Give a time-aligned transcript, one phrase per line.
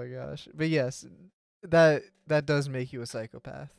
[0.00, 0.48] my gosh.
[0.54, 1.04] But yes,
[1.62, 3.70] that that does make you a psychopath.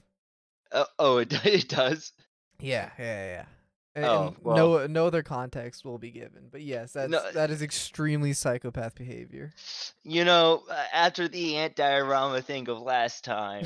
[0.72, 2.14] Uh, oh, it, it does.
[2.60, 3.46] Yeah, yeah, yeah.
[3.94, 6.48] And, Oh, well- no no other context will be given.
[6.50, 9.52] But yes, that's No, that is extremely psychopath behavior.
[10.06, 10.64] You know,
[10.94, 13.66] after the ant diorama thing of last time,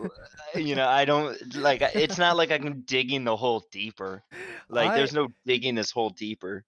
[0.56, 1.82] you know, I don't like.
[1.94, 4.24] It's not like I'm digging the hole deeper.
[4.68, 6.64] Like, I- there's no digging this hole deeper.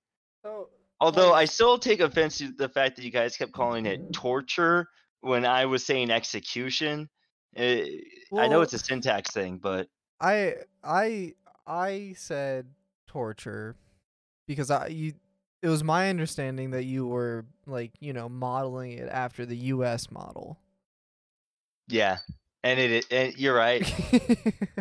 [1.00, 4.86] Although I still take offense to the fact that you guys kept calling it torture
[5.22, 7.08] when I was saying execution.
[7.56, 7.86] Eh,
[8.36, 9.88] I know it's a syntax thing, but
[10.20, 11.34] I I
[11.66, 12.66] I said
[13.06, 13.76] torture
[14.46, 15.14] because I you
[15.62, 20.10] it was my understanding that you were like, you know, modeling it after the US
[20.10, 20.58] model.
[21.88, 22.18] yeah.
[22.64, 23.82] And it, and you're right.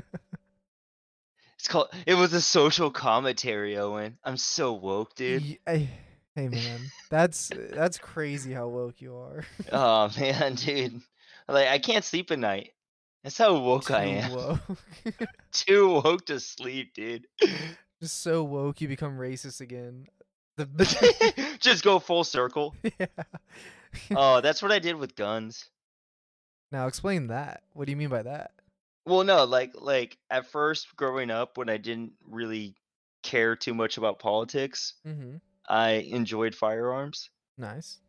[1.58, 1.90] It's called.
[2.08, 4.18] It was a social commentary, Owen.
[4.24, 5.44] I'm so woke, dude.
[5.44, 5.90] Y- I-
[6.36, 9.44] hey man, that's that's crazy how woke you are.
[9.72, 11.02] Oh man, dude.
[11.48, 12.72] Like I can't sleep at night.
[13.24, 14.32] That's how woke I am.
[14.32, 14.60] woke.
[15.52, 17.28] Too woke to sleep, dude.
[18.02, 20.08] Just so woke you become racist again.
[20.58, 22.76] The Just go full circle.
[22.84, 23.06] yeah.
[24.16, 25.66] Oh, that's what I did with guns.
[26.72, 27.64] Now explain that.
[27.74, 28.52] What do you mean by that?
[29.06, 32.76] Well, no, like like at first growing up when I didn't really
[33.24, 35.38] care too much about politics, Mm-hmm.
[35.70, 38.00] I enjoyed firearms Nice.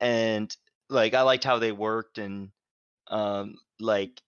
[0.00, 0.54] and
[0.88, 2.50] like I liked how they worked and
[3.08, 4.22] um like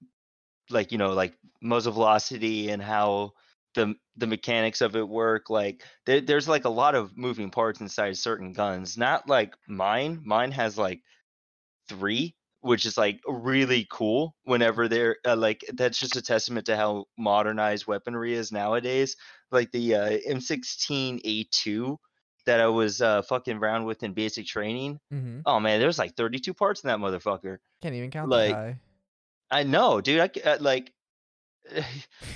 [0.71, 3.33] like you know like muzzle velocity and how
[3.75, 7.81] the the mechanics of it work like there, there's like a lot of moving parts
[7.81, 11.03] inside certain guns not like mine mine has like
[11.89, 16.77] three which is like really cool whenever they're uh, like that's just a testament to
[16.77, 19.17] how modernized weaponry is nowadays
[19.51, 21.99] like the uh, m16a2
[22.47, 25.41] that i was uh fucking around with in basic training Mm-hmm.
[25.47, 28.77] oh man there's like 32 parts in that motherfucker Can't even count Like.
[29.51, 30.21] I know, dude.
[30.21, 30.91] I c- uh, like.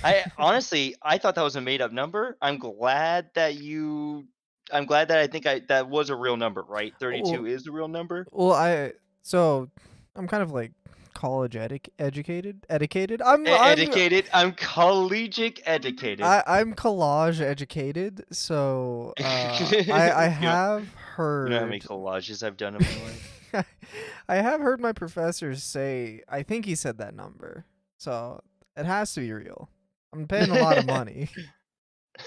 [0.03, 2.37] I honestly, I thought that was a made up number.
[2.41, 4.25] I'm glad that you.
[4.71, 6.93] I'm glad that I think I that was a real number, right?
[6.99, 8.25] Thirty-two Well- is a real number.
[8.31, 9.69] Well, I so
[10.15, 10.71] I'm kind of like
[11.19, 11.55] college
[11.99, 13.21] educated, educated.
[13.21, 14.29] I'm, E- I'm educated.
[14.33, 16.21] I'm collegiate educated.
[16.25, 21.49] I, I'm collage educated, so uh, I I You know- have you heard.
[21.49, 23.65] know how many collages I've done in my life.
[24.29, 26.21] I have heard my professor say.
[26.29, 27.65] I think he said that number,
[27.97, 28.41] so
[28.77, 29.69] it has to be real.
[30.13, 31.29] I'm paying a lot of money.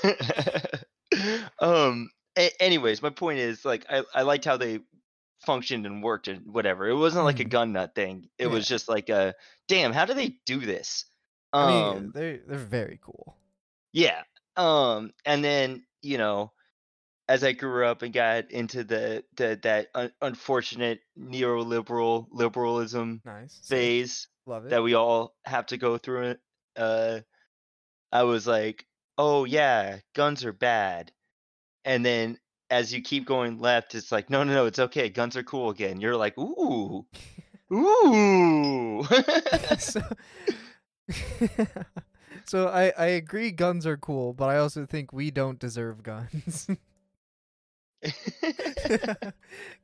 [1.61, 2.11] um.
[2.39, 4.81] A- anyways, my point is like I I liked how they
[5.45, 6.89] functioned and worked and whatever.
[6.89, 7.51] It wasn't like a Mhm.
[7.51, 8.29] gun nut thing.
[8.39, 9.35] It was just like a
[9.69, 9.93] damn.
[9.93, 11.05] How do they do this?
[11.53, 12.13] I mean, Um.
[12.15, 13.37] they're they're very cool.
[13.93, 14.23] Yeah.
[14.57, 16.53] Um, and then you know,
[17.29, 23.61] as I grew up and got into the the that un- unfortunate neoliberal liberalism Nice.
[23.69, 24.71] phase Love it.
[24.71, 26.41] that we all have to go through, it,
[26.77, 27.21] uh,
[28.11, 28.87] I was like,
[29.19, 31.13] oh yeah, guns are bad.
[31.85, 32.39] And then
[32.73, 35.11] as you keep going left, it's like, no, no, no, it's okay.
[35.11, 36.01] Guns are cool again.
[36.01, 37.05] You're like, ooh,
[37.73, 39.05] ooh.
[39.79, 40.01] so,
[42.47, 46.67] so I I agree guns are cool, but I also think we don't deserve guns.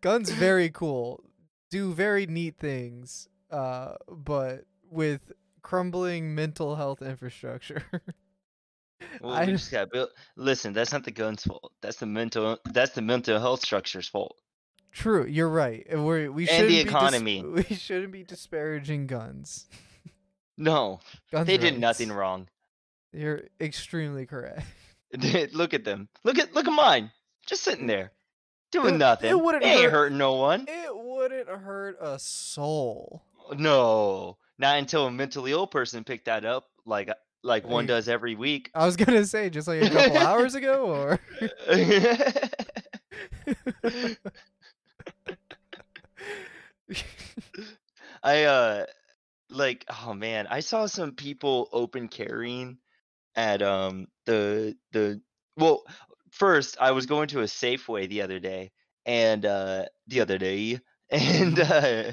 [0.00, 1.22] guns very cool.
[1.70, 3.28] Do very neat things.
[3.50, 5.32] Uh but with
[5.62, 7.84] crumbling mental health infrastructure.
[9.20, 10.10] Well, I we just got built.
[10.36, 11.72] Listen, that's not the gun's fault.
[11.80, 12.58] That's the mental.
[12.72, 14.36] That's the mental health structure's fault.
[14.92, 15.86] True, you're right.
[15.88, 17.44] and We're, we And shouldn't the be dis- economy.
[17.46, 19.66] we shouldn't be disparaging guns.
[20.56, 21.00] No,
[21.30, 22.48] Guns they did nothing wrong.
[23.12, 24.62] You're extremely correct.
[25.52, 26.08] look at them.
[26.24, 27.10] Look at look at mine.
[27.46, 28.12] Just sitting there,
[28.72, 30.66] doing It- it wouldn't They ain't hurt- hurting no one.
[30.68, 33.22] It wouldn't hurt a soul.
[33.56, 37.08] No, not until a mentally ill person picked that up, like
[37.42, 38.70] like one does every week.
[38.74, 41.20] I was gonna say just like a couple hours ago, or
[48.22, 48.86] I uh
[49.50, 52.78] like oh man, I saw some people open carrying
[53.34, 55.20] at um the the
[55.56, 55.82] well
[56.30, 58.70] first I was going to a Safeway the other day
[59.06, 60.80] and uh the other day
[61.10, 62.12] and uh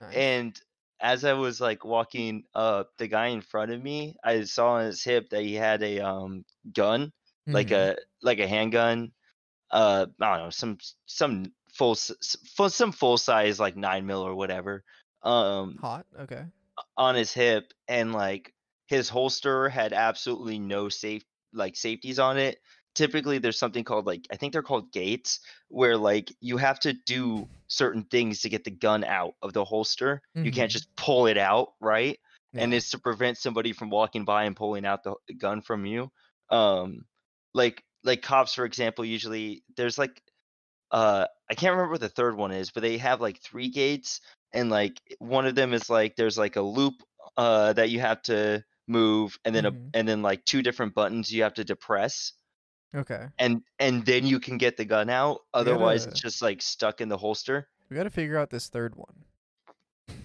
[0.00, 0.14] Nice.
[0.14, 0.60] and
[1.00, 4.86] as I was like walking up the guy in front of me I saw on
[4.86, 7.12] his hip that he had a um gun
[7.52, 7.72] like Mhm.
[7.72, 9.12] a like a handgun
[9.70, 11.96] uh i don't know some some full
[12.56, 14.84] full some full size like nine mil or whatever
[15.22, 16.06] um hot.
[16.18, 16.46] Okay.
[16.96, 18.54] on his hip and like
[18.86, 22.60] his holster had absolutely no safe like safeties on it
[22.94, 26.92] typically there's something called like I think they're called gates where like you have to
[27.06, 30.22] do certain things to get the gun out of the holster.
[30.42, 30.72] You can't Mhm.
[30.72, 32.18] just pull it out, right?
[32.56, 36.10] And it's to prevent somebody from walking by and pulling out the gun from you.
[36.50, 37.06] Um
[37.54, 40.22] like like cops for example usually there's like
[40.90, 44.20] uh I can't remember what the third one is, but they have like three gates
[44.52, 46.94] and like one of them is like there's like a loop
[47.36, 49.92] uh that you have to move and then a Mhm.
[49.94, 52.32] and then like two different buttons you have to depress
[52.94, 53.26] Okay.
[53.38, 57.00] and and then you can get the gun out otherwise gotta- it's just like stuck
[57.00, 59.14] in the holster We got to figure out this third one.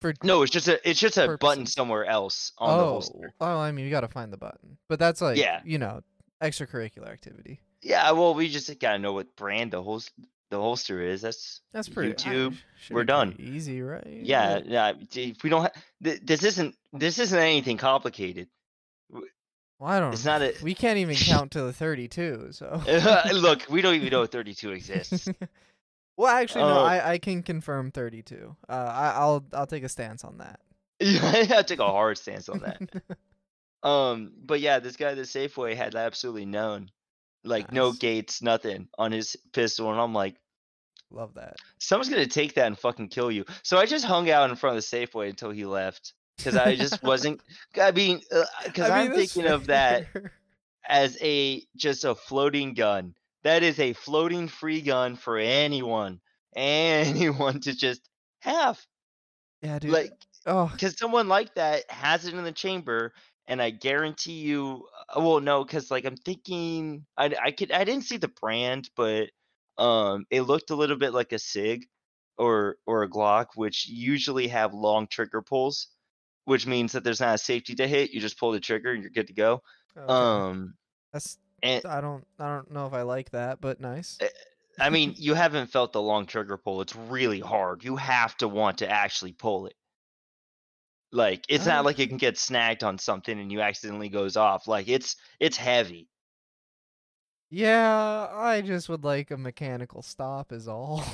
[0.00, 3.34] For no it's just a it's just a button somewhere else on the oh, holster
[3.40, 5.60] oh, I mean, you got to find the button, but that's like, Yeah.
[5.64, 6.02] you know,
[6.42, 7.60] extracurricular activity.
[7.82, 10.12] yeah well we just gotta know what brand the holster
[10.50, 12.12] the holster is that's That's pretty.
[12.12, 13.34] YouTube, ah, should we're done.
[13.38, 14.06] Easy, right?
[14.06, 18.48] yeah yeah d- if we don't ha- th- this isn't this isn't anything complicated
[19.78, 20.12] Well, I don't.
[20.12, 22.48] it's not a We can't even count to the thirty-two.
[22.52, 22.82] So.
[23.32, 25.28] look we don't even know 32 exists
[26.16, 26.78] well, actually, no.
[26.78, 26.84] Oh.
[26.84, 28.56] I, I can confirm thirty-two.
[28.68, 30.60] Uh, I, I'll I'll take a stance on that.
[31.00, 32.80] I take a hard stance on that
[33.82, 36.90] Um, but yeah, this guy at the Safeway had absolutely none,
[37.44, 40.36] like no gates, nothing on his pistol, and I'm like,
[41.10, 41.56] Love that.
[41.78, 43.44] someone's gonna take that and fucking kill you.
[43.62, 46.74] So I just hung out in front of the Safeway until he left, because I
[46.76, 47.40] just wasn't.
[47.80, 48.20] I mean,
[48.64, 50.06] because I I'm mean, thinking of that
[50.86, 53.14] as a just a floating gun.
[53.42, 56.20] That is a floating free gun for anyone,
[56.56, 58.08] anyone to just
[58.40, 58.84] have.
[59.62, 59.90] Yeah, dude.
[59.92, 60.12] Like,
[60.46, 63.12] oh, because someone like that has it in the chamber
[63.46, 67.84] and i guarantee you uh, well no because like i'm thinking I, I could i
[67.84, 69.30] didn't see the brand but
[69.78, 71.86] um it looked a little bit like a sig
[72.38, 75.88] or or a glock which usually have long trigger pulls
[76.46, 79.02] which means that there's not a safety to hit you just pull the trigger and
[79.02, 79.62] you're good to go
[79.96, 80.06] okay.
[80.12, 80.74] um
[81.12, 81.38] that's.
[81.62, 82.26] and I don't.
[82.38, 84.18] I don't know if I like that, but nice.
[84.20, 84.28] Eh,
[84.78, 88.46] i mean you haven't felt the long trigger pull it's really hard you have to
[88.46, 89.74] want to actually pull it
[91.12, 94.68] like it's not like it can get snagged on something and you accidentally goes off
[94.68, 96.08] like it's it's heavy
[97.48, 101.04] Yeah, I just would like a mechanical stop, is all.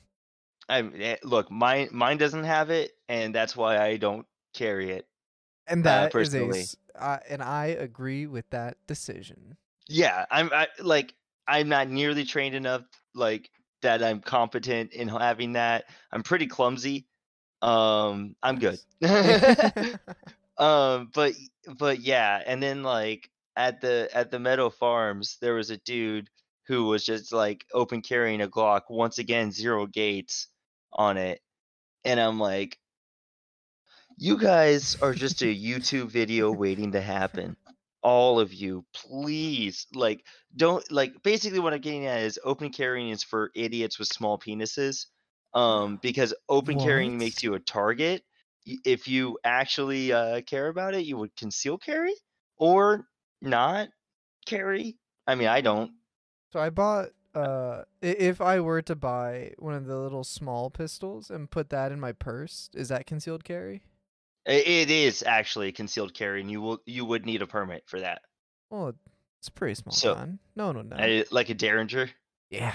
[0.70, 4.26] i look mine mine doesn't have it and that's why i don't
[4.58, 5.06] carry it
[5.68, 6.66] and Uh, that is a.
[6.98, 9.56] Uh, and I agree with that decision.
[9.88, 11.14] yeah i'm I, like
[11.46, 12.82] i'm not nearly trained enough
[13.14, 13.50] like
[13.82, 15.84] that i'm competent in having that.
[16.12, 17.06] I'm pretty clumsy.
[17.62, 18.78] Um i'm good.
[20.58, 21.34] Um but
[21.78, 26.28] but yeah and then like at the at the meadow farms there was a dude
[26.66, 30.48] who was just like open carrying a glock once again zero gates
[30.92, 31.40] on it.
[32.04, 32.76] And i'm like
[34.18, 37.56] you guys are just a youtube video waiting to happen
[38.02, 40.24] all of you please like
[40.56, 44.38] don't like basically what i'm getting at is open carrying is for idiots with small
[44.38, 45.06] penises
[45.54, 48.22] um because open carrying makes you a target
[48.84, 52.14] if you actually uh, care about it, you would conceal carry
[52.56, 53.06] or
[53.40, 53.88] not
[54.46, 54.96] carry.
[55.26, 55.92] I mean, I don't.
[56.52, 57.10] So I bought.
[57.34, 61.92] Uh, if I were to buy one of the little small pistols and put that
[61.92, 63.82] in my purse, is that concealed carry?
[64.48, 68.00] I- It is actually concealed carry, and you will you would need a permit for
[68.00, 68.22] that,
[68.70, 68.94] Well,
[69.38, 70.38] it's a pretty small So, gun.
[70.56, 70.96] No, no, no.
[70.96, 72.10] Uh, like a derringer.
[72.50, 72.74] yeah.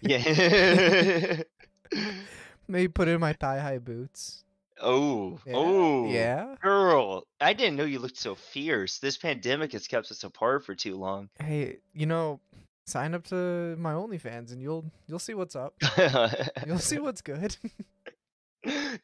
[0.00, 1.42] Yeah.
[2.68, 4.44] Maybe put it in my thigh high boots.
[4.80, 5.52] oh, Yeah.
[5.56, 6.54] oh, Yeah.
[6.62, 7.26] girl!
[7.40, 8.98] I didn't know you looked so fierce.
[8.98, 11.28] This pandemic has kept us apart for too long.
[11.38, 12.40] Hey, you know,
[12.86, 15.74] sign up to my OnlyFans and you'll you'll see what's up.
[16.66, 17.56] You'll see what's good.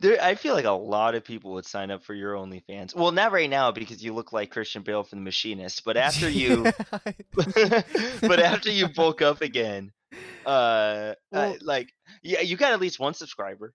[0.01, 2.95] There, I feel like a lot of people would sign up for your OnlyFans.
[2.95, 5.85] Well, not right now because you look like Christian Bale from The Machinist.
[5.85, 6.71] But after you,
[7.35, 9.93] but after you bulk up again,
[10.47, 13.73] uh, Well- uh, like yeah, you got at least one subscriber.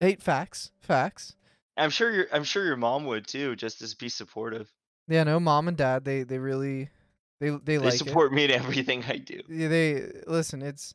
[0.00, 1.34] Eight facts, facts.
[1.76, 4.70] I'm sure your I'm sure your mom would too, just to be supportive.
[5.08, 6.88] Yeah, no, mom and dad, they they really,
[7.40, 7.98] they they, They like it.
[7.98, 9.40] support me in everything I do.
[9.48, 10.62] Yeah, they listen.
[10.62, 10.94] It's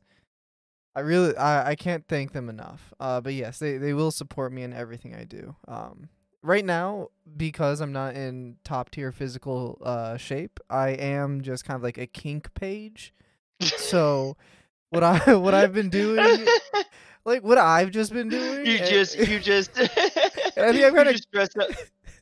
[0.99, 2.93] I really I I can't thank them enough.
[2.99, 5.55] Uh, but yes, they they will support me in everything I do.
[5.67, 6.09] Um,
[6.41, 11.75] right now because I'm not in top tier physical uh shape, I am just kind
[11.75, 13.13] of like a kink page.
[13.61, 14.37] So
[14.89, 16.45] what I what I've been doing,
[17.25, 20.91] like what I've just been doing, you eh, just you just I think I'm you
[20.93, 21.69] kinda- just dress up.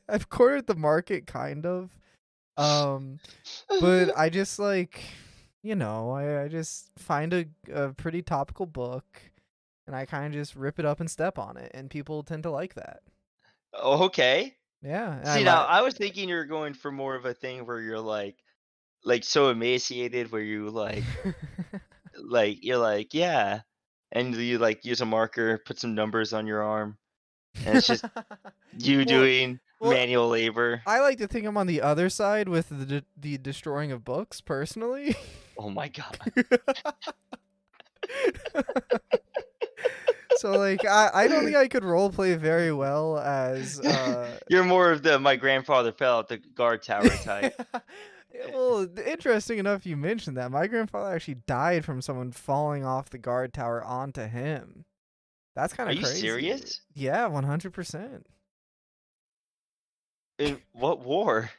[0.08, 1.90] I've cornered the market kind of.
[2.56, 3.18] Um,
[3.80, 5.00] but I just like,
[5.62, 9.04] you know, I, I just find a, a pretty topical book
[9.86, 12.42] and I kind of just rip it up and step on it, and people tend
[12.42, 13.00] to like that.
[13.72, 14.54] Oh, okay.
[14.82, 15.22] Yeah.
[15.24, 17.98] See I now, I was thinking you're going for more of a thing where you're
[17.98, 18.36] like,
[19.02, 21.04] like so emaciated where you like
[22.16, 23.60] like you're like yeah,
[24.12, 26.98] and you like use a marker, put some numbers on your arm,
[27.64, 28.04] and it's just
[28.78, 30.82] you Well- doing well, manual labor.
[30.86, 34.04] I like to think I'm on the other side with the de- the destroying of
[34.04, 35.16] books personally.
[35.58, 36.16] Oh my god.
[40.36, 44.64] so like I, I don't think I could role play very well as uh You're
[44.64, 47.60] more of the my grandfather fell out the guard tower type.
[48.52, 50.52] Well, interesting enough you mentioned that.
[50.52, 54.84] My grandfather actually died from someone falling off the guard tower onto him.
[55.56, 56.20] That's kind of Are of you crazy.
[56.20, 56.80] serious?
[56.94, 58.26] Yeah, one hundred percent.
[60.38, 61.50] In what war?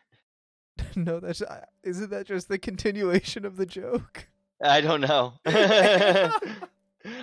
[0.95, 1.41] No, that's
[1.83, 4.27] isn't that just the continuation of the joke?
[4.63, 5.33] I don't know.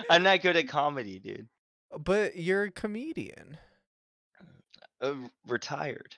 [0.09, 1.47] I'm not good at comedy, dude.
[1.97, 3.57] But you're a comedian.
[4.99, 5.13] Uh,
[5.47, 6.15] retired.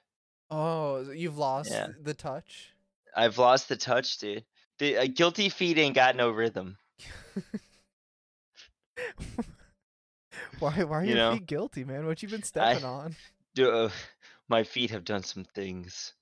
[0.49, 1.87] Oh, you've lost Yeah.
[2.01, 2.71] the touch.
[3.15, 4.45] I've lost the touch, dude.
[4.77, 6.77] The uh, guilty feet ain't got no rhythm.
[10.59, 10.83] why?
[10.83, 12.05] Why are You you know, feet guilty, man?
[12.05, 13.15] What you been stepping on?
[13.55, 13.89] Du- uh,
[14.47, 16.13] my feet have done some things.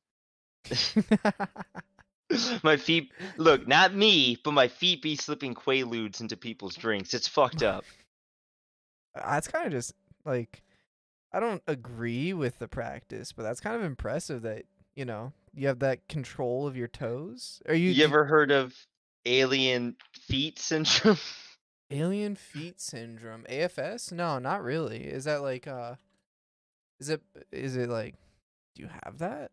[2.64, 7.14] my feet look, not me, but my feet be slipping quaaludes into people's drinks.
[7.14, 7.86] It's fucked up.
[9.16, 9.94] that's kind of just
[10.26, 10.62] like
[11.34, 14.64] I don't agree with the practice, but that's kind of impressive that
[14.96, 17.62] you know you have that control of your toes.
[17.68, 18.76] Are you, You, ever heard of
[19.26, 21.18] alien feet syndrome?
[21.92, 24.12] alien feet syndrome AFS?
[24.12, 25.04] No, not really.
[25.04, 25.96] Is that like uh,
[27.00, 27.22] is it
[27.52, 28.16] is it like
[28.76, 29.52] do you have that?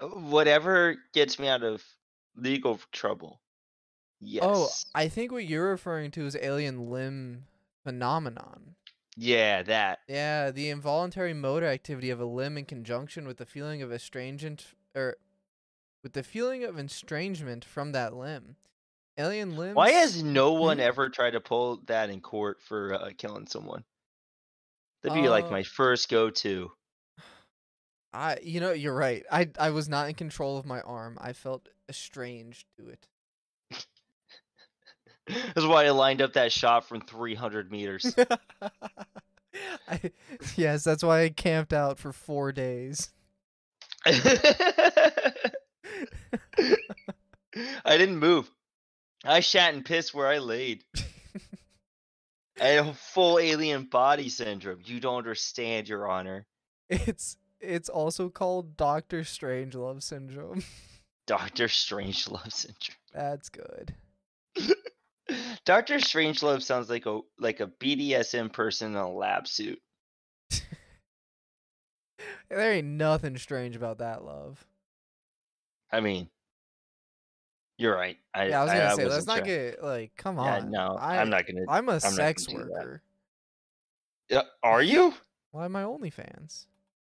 [0.00, 1.82] Uh, Whatever gets me out of
[2.36, 3.40] legal trouble.
[4.20, 4.44] Yes.
[4.46, 7.44] Oh, I think what you're referring to is alien limb
[7.84, 8.74] phenomenon.
[9.16, 10.00] yeah, that.
[10.08, 14.66] Yeah, the involuntary motor activity of a limb in conjunction with the feeling of estrangement
[14.94, 15.16] or
[16.02, 18.56] with the feeling of estrangement from that limb.
[19.18, 19.74] Alien limbs.
[19.74, 23.84] Why has no one ever tried to pull that in court for uh, killing someone?
[25.02, 26.70] That'd be like Uh, my first go-to.
[28.12, 29.24] I you know, you're right.
[29.30, 31.18] I I was not in control of my arm.
[31.20, 33.06] I felt estranged to it.
[35.54, 38.14] That's why I lined up that shot from 300 meters.
[39.88, 40.00] I,
[40.56, 43.10] yes, that's why I camped out for 4 days.
[44.06, 44.12] I
[47.84, 48.50] didn't move.
[49.24, 50.84] I shat and pissed where I laid.
[52.60, 54.80] I had a full alien body syndrome.
[54.84, 56.46] You don't understand, Your Honor.
[56.88, 60.62] It's it's also called Doctor Strangelove syndrome.
[61.26, 62.96] Doctor Strangelove syndrome.
[63.14, 63.94] That's good.
[65.64, 69.80] Doctor Strangelove sounds like a like a BDSM person in a lab suit.
[72.50, 74.64] There ain't nothing strange about that love.
[75.92, 76.28] I mean,
[77.78, 78.18] you're right.
[78.34, 80.70] I, Yeah, I was gonna say let's wasn't not trying- get like come Yeah, on.
[80.70, 81.62] no, I, I'm not gonna.
[81.68, 83.02] I'm a gonna sex worker.
[84.32, 85.14] Uh, are you?
[85.52, 86.66] Why am I OnlyFans?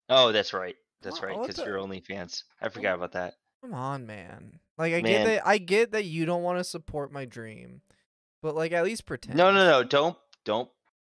[0.09, 0.75] Oh, that's right.
[1.01, 1.39] That's right.
[1.39, 2.43] Because you're OnlyFans.
[2.62, 3.33] I forgot about that.
[3.62, 4.59] Come on, man.
[4.77, 5.03] Like I Man.
[5.03, 7.81] get that I get that you don't want to support my dream,
[8.41, 9.38] but like at least pretend.
[9.38, 9.83] No, no, no.
[9.83, 10.69] Don't, don't,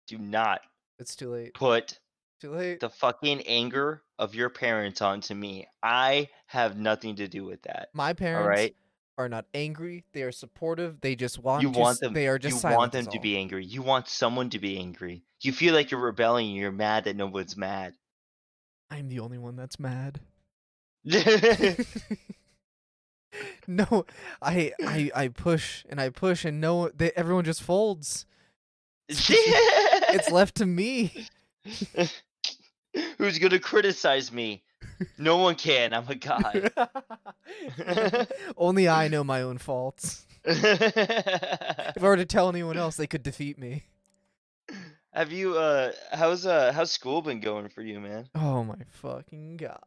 [0.08, 0.62] do not
[1.00, 1.54] It's too late.
[1.54, 2.00] put
[2.42, 2.80] Too late.
[2.82, 5.68] the fucking anger of your parents onto me.
[5.82, 7.90] I have nothing to do with that.
[7.94, 8.76] My parents right.
[9.18, 10.04] are not angry.
[10.14, 11.00] They are supportive.
[11.02, 12.14] They just want You to want s- them.
[12.14, 13.24] They are just you silent want them is to all.
[13.24, 13.66] be angry.
[13.66, 15.24] You want someone to be angry.
[15.42, 16.48] You feel like you're rebelling.
[16.50, 17.94] and You're mad that no one's mad.
[18.94, 20.20] I'm the only one that's mad.
[23.68, 24.06] no,
[24.40, 28.28] I I I push and I push and no they, everyone just folds.
[29.10, 31.26] It's left to me.
[33.18, 34.62] Who's gonna criticize me?
[35.18, 35.92] No one can.
[35.92, 36.72] I'm a god.
[38.56, 40.28] Only I know my own faults.
[40.46, 43.86] If I were to tell anyone else, they could defeat me.
[45.14, 48.28] Have you uh how's uh how's school been going for you, man?
[48.36, 49.80] Oh my fucking god!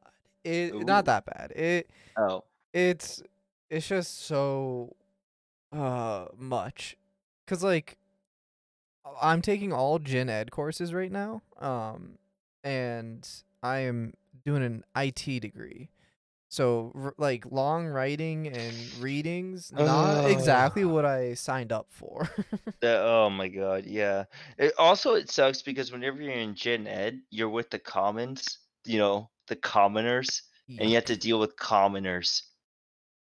[0.45, 0.85] It Ooh.
[0.85, 1.51] not that bad.
[1.53, 2.45] It Oh.
[2.73, 3.23] it's
[3.69, 4.95] it's just so
[5.73, 6.97] uh much
[7.45, 7.99] because like
[9.21, 12.19] i'm taking all gen ed courses right now um
[12.65, 13.29] and
[13.63, 14.15] i am
[14.45, 15.91] doing an it degree
[16.57, 22.29] so r- like long writing and readings not exactly what i signed up for
[22.83, 24.25] oh my god, yeah.
[24.59, 28.99] It also it sucks because whenever you're in gen ed, you're with the commons, you
[28.99, 32.43] know, the commoners, and you have to deal with commoners.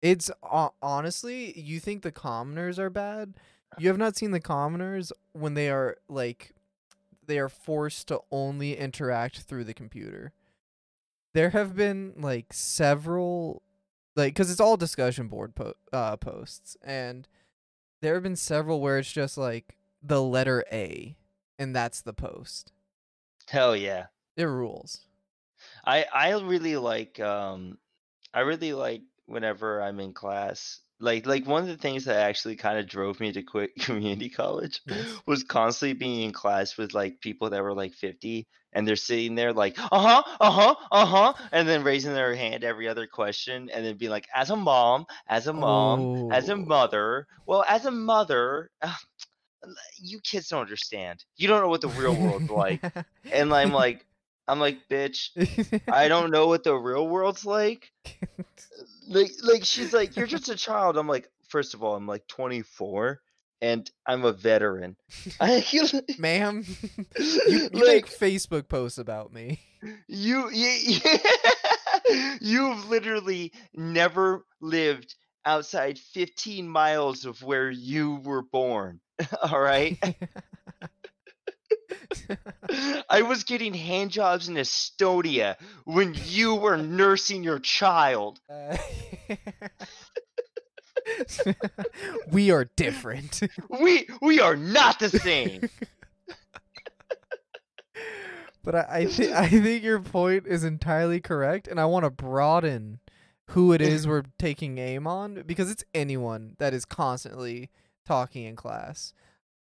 [0.02, 3.36] It's ho- honestly, you think the commoners are bad?
[3.78, 6.54] You have not seen the commoners when they are like
[7.26, 10.32] they are forced to only interact through the computer.
[11.36, 13.62] There have been like several
[14.16, 17.28] like because it's all discussion board po- uh, posts, and
[18.02, 21.18] there have been several where it's just like the letter A,
[21.60, 22.72] and that's the post.
[23.50, 24.06] Hell yeah.
[24.38, 25.02] It rules.
[25.86, 27.78] I I really like um
[28.34, 30.80] I really like whenever I'm in class.
[31.02, 34.30] Like like one of the things that actually kind of drove me to quit community
[34.30, 35.06] college Yes.
[35.26, 39.36] was constantly being in class with like people that were like 50 and they're sitting
[39.36, 43.98] there like uh-huh uh-huh uh-huh and then raising their hand every other question and then
[43.98, 46.66] being like as a mom as a mom as a Oh.
[46.70, 48.94] mother well as a mother uh,
[49.98, 52.82] you kids don't understand you don't know what the real world's like
[53.32, 54.06] and I'm like
[54.48, 55.30] I'm like bitch
[55.92, 57.92] I don't know what the real world's like.
[59.08, 60.98] Like, like she's like, you're just a child.
[60.98, 63.22] I'm like, first of all, I'm like 24,
[63.62, 64.96] and I'm a veteran.
[66.18, 66.66] Ma'am,
[67.18, 69.60] you, you make Facebook posts about me.
[70.08, 71.00] you, you,
[72.42, 79.00] you've literally never lived outside 15 miles of where you were born.
[79.42, 79.98] All right.
[83.10, 88.40] I was getting hand jobs in Estonia when you were nursing your child.
[88.50, 88.78] Uh,
[92.32, 93.42] we are different.
[93.82, 95.70] We we are not the same.
[98.64, 102.10] but I, I think I think your point is entirely correct, and I want to
[102.10, 103.00] broaden
[103.50, 104.12] who it is mm-hmm.
[104.12, 107.70] we're taking aim on because it's anyone that is constantly
[108.06, 109.14] talking in class.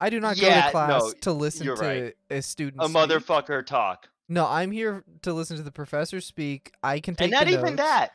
[0.00, 2.14] I do not go to class no, to listen to right.
[2.30, 2.82] a student.
[2.82, 2.96] A speak.
[2.96, 4.08] motherfucker talk.
[4.28, 6.72] No, I'm here to listen to the professor speak.
[6.82, 7.76] I can take And not even notes.
[7.76, 8.10] that.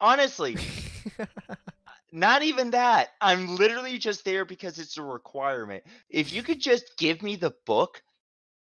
[0.00, 0.56] Honestly,
[2.12, 3.10] not even that.
[3.20, 5.84] I'm literally just there because it's a requirement.
[6.08, 8.02] If you could just give me the book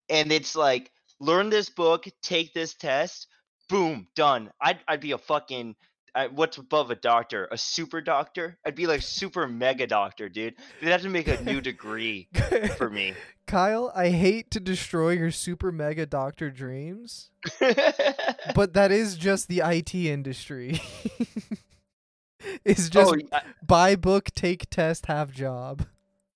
[0.08, 3.26] and it's like learn this book, take this test,
[3.68, 4.50] boom, done.
[4.60, 5.76] I'd I'd be a fucking
[6.14, 7.48] I, what's above a doctor?
[7.50, 8.58] A super doctor?
[8.64, 10.54] I'd be like super mega doctor, dude.
[10.80, 12.28] They'd have to make a new degree
[12.76, 13.14] for me.
[13.46, 17.30] Kyle, I hate to destroy your super mega doctor dreams,
[18.54, 20.80] but that is just the IT industry.
[22.64, 25.86] it's just oh, I, buy book, take test, have job.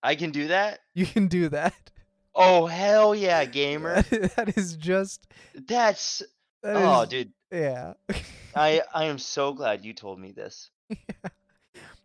[0.03, 0.81] I can do that.
[0.95, 1.91] You can do that.
[2.35, 4.03] Oh hell yeah, gamer.
[4.37, 5.27] that is just.
[5.55, 6.23] That's
[6.63, 7.33] that oh, is- dude.
[7.51, 7.95] Yeah.
[8.57, 10.71] I I am so glad you told me this.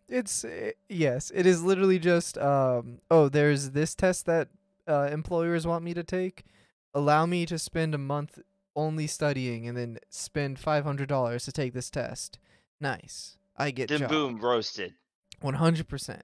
[0.08, 4.48] it's uh, yes, it is literally just um oh, there's this test that
[4.88, 6.44] uh, employers want me to take.
[6.92, 8.40] Allow me to spend a month
[8.74, 12.38] only studying and then spend $500 to take this test.
[12.80, 13.36] Nice.
[13.60, 14.08] I get Then job.
[14.10, 14.94] boom, roasted.
[15.42, 16.22] 100%.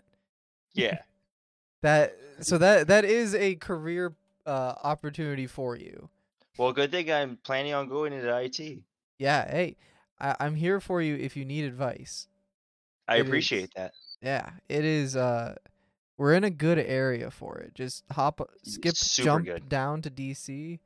[0.75, 0.99] Yeah.
[1.83, 6.09] That so that that is a career uh opportunity for you.
[6.59, 8.81] Well, good thing I'm planning on going into IT.
[9.18, 9.77] Yeah, hey,
[10.18, 12.27] I, I'm here for you if you need advice.
[13.07, 13.27] I It is.
[13.29, 13.92] appreciate that.
[14.22, 15.14] Yeah, it is.
[15.14, 15.57] Uh,
[16.16, 17.75] we're in a good area for it.
[17.75, 19.68] Just hop, skip, super jump good.
[19.68, 20.81] down to DC.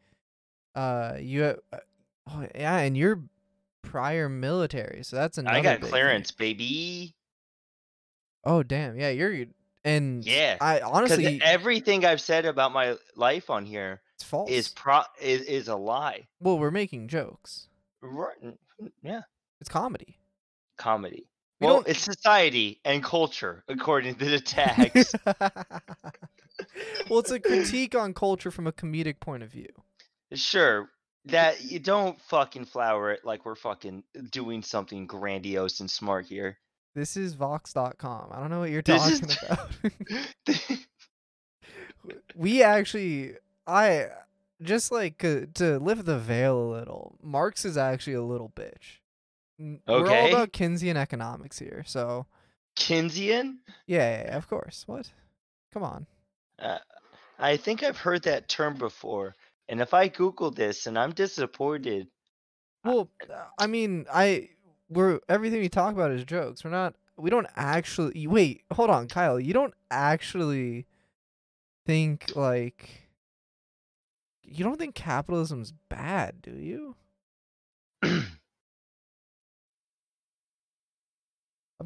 [0.74, 1.76] Uh, you, uh,
[2.28, 3.22] oh yeah, and you're
[3.82, 5.56] prior military, so that's another.
[5.56, 5.90] I got big thing.
[5.90, 7.14] clearance, baby.
[8.44, 9.46] Oh damn, yeah, you're,
[9.84, 10.56] and Yeah.
[10.60, 14.50] I honestly, everything I've said about my life on here it's false.
[14.50, 16.26] is pro is, is a lie.
[16.40, 17.68] well, we're making jokes.
[18.00, 18.36] Right.
[19.02, 19.22] Yeah.
[19.60, 20.16] It's comedy.
[20.78, 21.26] Comedy.
[21.60, 25.14] We well, don't- it's society and culture, according to the tags.
[27.10, 29.68] well, it's a critique on culture from a comedic point of view.
[30.32, 30.88] sure.
[31.26, 36.56] That you don't fucking flower it like we're fucking doing something grandiose and smart here.
[36.94, 38.30] This is Vox.com.
[38.33, 39.92] I don't know what you're This is- talking
[40.46, 40.78] about.
[42.35, 43.35] we actually
[43.66, 44.06] i
[44.62, 48.98] just like uh, to lift the veil a little marx is actually a little bitch
[49.59, 52.26] N- we're all about keynesian economics here so
[52.76, 53.59] Keynesian?
[53.87, 55.11] yeah, yeah, yeah, of course what
[55.72, 56.06] come on
[56.59, 56.78] Uh,
[57.38, 59.35] I think I've heard that term before.
[59.70, 62.09] And if I Google this and I'm disappointed,
[62.83, 64.48] well uh, i mean i
[64.88, 69.06] we're everything we talk about is jokes we're not we don't actually wait hold on
[69.06, 70.87] kyle you don't actually
[71.85, 73.11] think like
[74.42, 76.96] you don't think capitalism's bad do you
[78.02, 78.24] I'm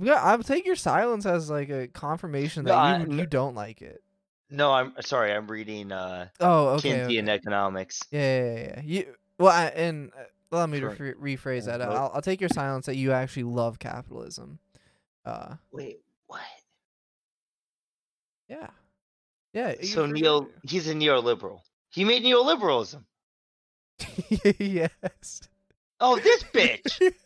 [0.05, 3.57] gonna I'll take your silence as like a confirmation that I- you no- you don't
[3.57, 4.04] like it.
[4.55, 6.90] No, I'm sorry, I'm reading uh, Oh, okay.
[6.90, 7.33] Keynesian okay.
[7.33, 8.01] economics.
[8.11, 8.81] Yeah, yeah, yeah.
[8.85, 11.83] You well, I, and uh, allow me to rephrase that.
[11.83, 14.59] I'll, I'll take your silence that you actually love capitalism.
[15.25, 16.40] Uh, Wait, what?
[18.49, 18.69] yeah,
[19.53, 19.75] yeah.
[19.83, 21.61] So neo, he's a neoliberal.
[21.90, 23.05] He made neoliberalism.
[24.59, 25.43] yes.
[26.01, 27.12] Oh, this bitch.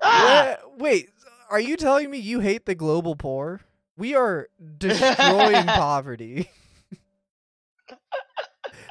[0.00, 0.58] Ah!
[0.78, 1.10] Wait,
[1.50, 3.60] are you telling me you hate the global poor?
[3.98, 6.48] We are destroying poverty.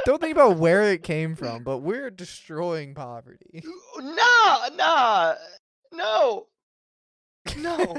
[0.06, 3.64] Don't think about where it came from, but we're destroying poverty.
[3.98, 5.36] No, no,
[5.94, 6.48] no,
[7.58, 7.98] no.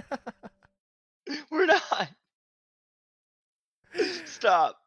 [1.50, 2.08] We're not.
[4.26, 4.78] Stop.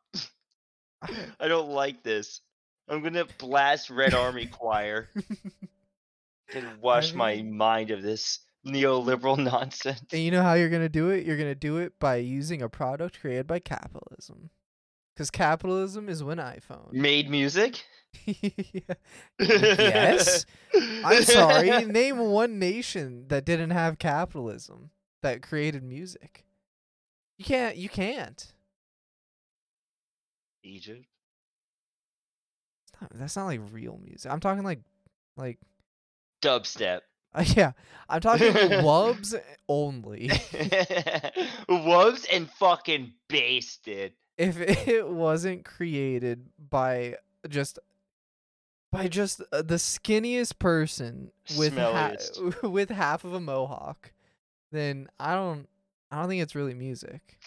[1.40, 2.42] I don't like this.
[2.88, 5.10] I'm gonna blast Red Army Choir
[6.54, 10.02] and wash my mind of this neoliberal nonsense.
[10.12, 11.26] And you know how you're gonna do it?
[11.26, 14.50] You're gonna do it by using a product created by capitalism.
[15.14, 16.94] Because capitalism is when iPhone.
[16.94, 17.84] Made music?
[19.40, 20.46] Yes.
[21.04, 21.86] I'm sorry.
[21.86, 26.46] Name one nation that didn't have capitalism that created music.
[27.38, 27.76] You can't.
[27.76, 28.54] You can't.
[30.64, 31.06] Egypt.
[33.02, 34.32] Not- that's not like real music.
[34.32, 34.82] I'm talking like,
[35.38, 35.58] like,
[36.44, 37.02] Dubstep.
[37.34, 37.72] Uh, yeah.
[38.10, 39.34] I'm talking wubs
[39.70, 40.28] only.
[41.70, 44.14] Wubs and fucking basted.
[44.38, 47.16] if it wasn't created by
[47.48, 47.80] just
[48.92, 52.16] by just uh, the skinniest person with ha-
[52.64, 54.12] with half of a mohawk,
[54.74, 55.70] then I don't
[56.12, 57.38] I don't think it's really music.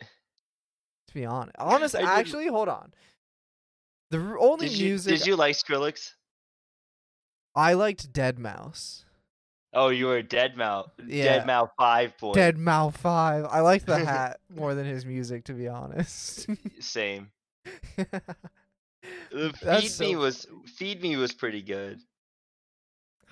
[0.00, 2.92] To be honest, honest, I didn't- actually, hold on.
[4.10, 6.12] The only Did you, music did you like Skrillex?
[7.54, 9.04] I liked Dead Mouse.
[9.74, 10.88] Oh, you were a Dead Mouse.
[11.06, 11.24] Yeah.
[11.24, 12.32] Dead Mouse 5 boy.
[12.32, 13.44] Dead Mouse Five.
[13.50, 16.46] I like the hat more than his music, to be honest.
[16.80, 17.30] Same.
[19.34, 19.50] Uh,
[19.80, 21.98] Feed so Me was Feed Me was pretty good.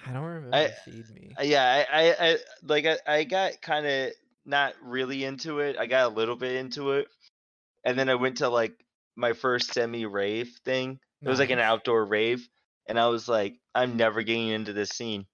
[0.06, 0.56] I don't remember.
[0.56, 1.34] I- Feed me.
[1.38, 4.10] Uh, Yeah, I, I, I like I, I got kind of
[4.44, 5.76] not really into it.
[5.78, 7.08] I got a little bit into it,
[7.84, 8.72] and then I went to like
[9.16, 10.98] my first semi rave thing.
[11.22, 12.46] It was like an outdoor rave,
[12.86, 15.26] and I was like, I'm never getting into this scene.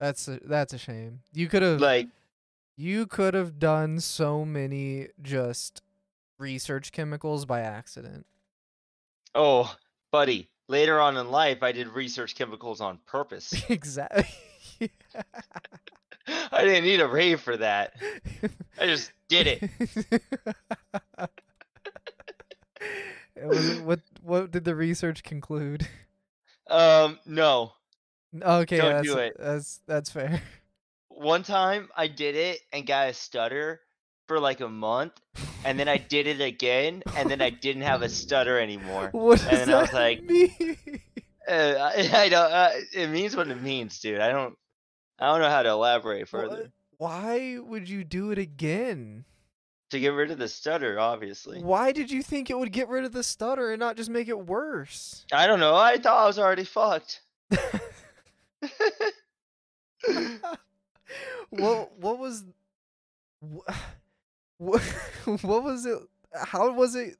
[0.00, 1.20] That's a, that's a shame.
[1.32, 2.08] You could have Like,
[2.76, 5.82] you could have done so many just
[6.38, 8.24] research chemicals by accident.
[9.34, 9.76] oh,
[10.10, 13.52] buddy, later on in life, I did research chemicals on purpose.
[13.68, 14.24] exactly.
[16.26, 17.92] I didn't need a rave for that.
[18.78, 19.70] I just did it.
[23.36, 25.86] It what what did the research conclude?
[26.68, 27.72] Um, no.
[28.34, 29.36] Okay, Don't that's do it.
[29.38, 30.42] that's that's fair.
[31.08, 33.80] One time I did it and got a stutter
[34.26, 35.12] for like a month,
[35.64, 39.10] and then I did it again, and then I didn't have a stutter anymore.
[39.12, 40.76] What does And then I was that like, mean?
[41.48, 42.52] Uh, I, I don't.
[42.52, 44.20] Uh, it means what it means, dude.
[44.20, 44.56] I don't.
[45.18, 46.70] I don't know how to elaborate further.
[46.96, 47.10] What?
[47.10, 49.24] Why would you do it again?
[49.90, 51.60] To get rid of the stutter, obviously.
[51.60, 54.28] Why did you think it would get rid of the stutter and not just make
[54.28, 55.26] it worse?
[55.32, 55.74] I don't know.
[55.74, 57.22] I thought I was already fucked.
[61.50, 62.44] What what was
[64.58, 64.80] what,
[65.42, 65.98] what was it
[66.34, 67.16] how was it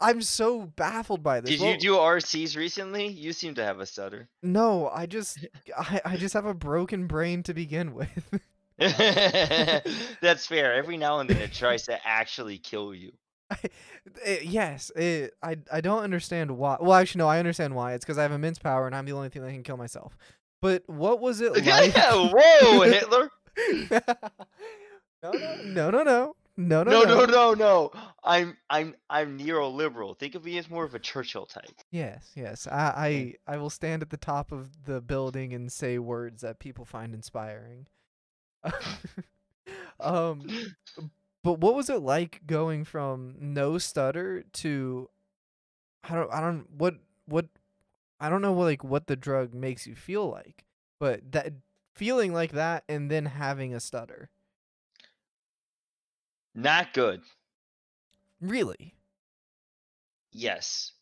[0.00, 3.06] i'm so baffled by this Did What- you do RCs recently?
[3.08, 4.28] You seem to have a stutter.
[4.42, 5.44] no i just
[5.76, 8.08] I, I just have a broken brain to begin with
[8.78, 10.72] That's fair.
[10.72, 13.12] Every now and then it tries to actually kill you.
[14.24, 18.04] Eh, yes it, i i don't understand why well actually no i understand why it's
[18.04, 20.16] because i have immense power and i'm the only thing that can kill myself
[20.60, 23.30] but what was it like Yeah, Whoa, Hitler!
[25.22, 27.90] no no no no no no No, no, no, no.
[28.22, 30.18] I'm, I'm, I'm neoliberal.
[30.18, 31.72] Think of me as more of a Churchill type.
[31.90, 32.66] Yes, yes.
[32.66, 36.58] I, I I will stand at the top of the building and say words that
[36.58, 37.86] people find inspiring.
[40.00, 40.46] um
[41.42, 45.08] but what was it like going from no stutter to
[46.04, 47.46] I don't I don't what what
[48.20, 50.64] I don't know what like what the drug makes you feel like,
[50.98, 51.54] but that
[51.94, 54.28] feeling like that and then having a stutter.
[56.54, 57.22] Not good.
[58.40, 58.94] Really?
[60.32, 60.92] Yes.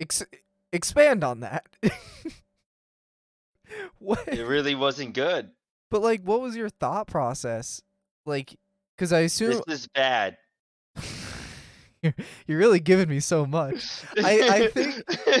[0.00, 0.22] Ex-
[0.72, 1.66] expand on that.
[3.98, 5.50] what It really wasn't good.
[5.90, 7.82] But like, what was your thought process?
[8.24, 8.58] Like,
[8.96, 10.36] because I assume This is bad.
[12.02, 12.14] you're,
[12.46, 14.02] you're really giving me so much.
[14.22, 14.94] I- I think-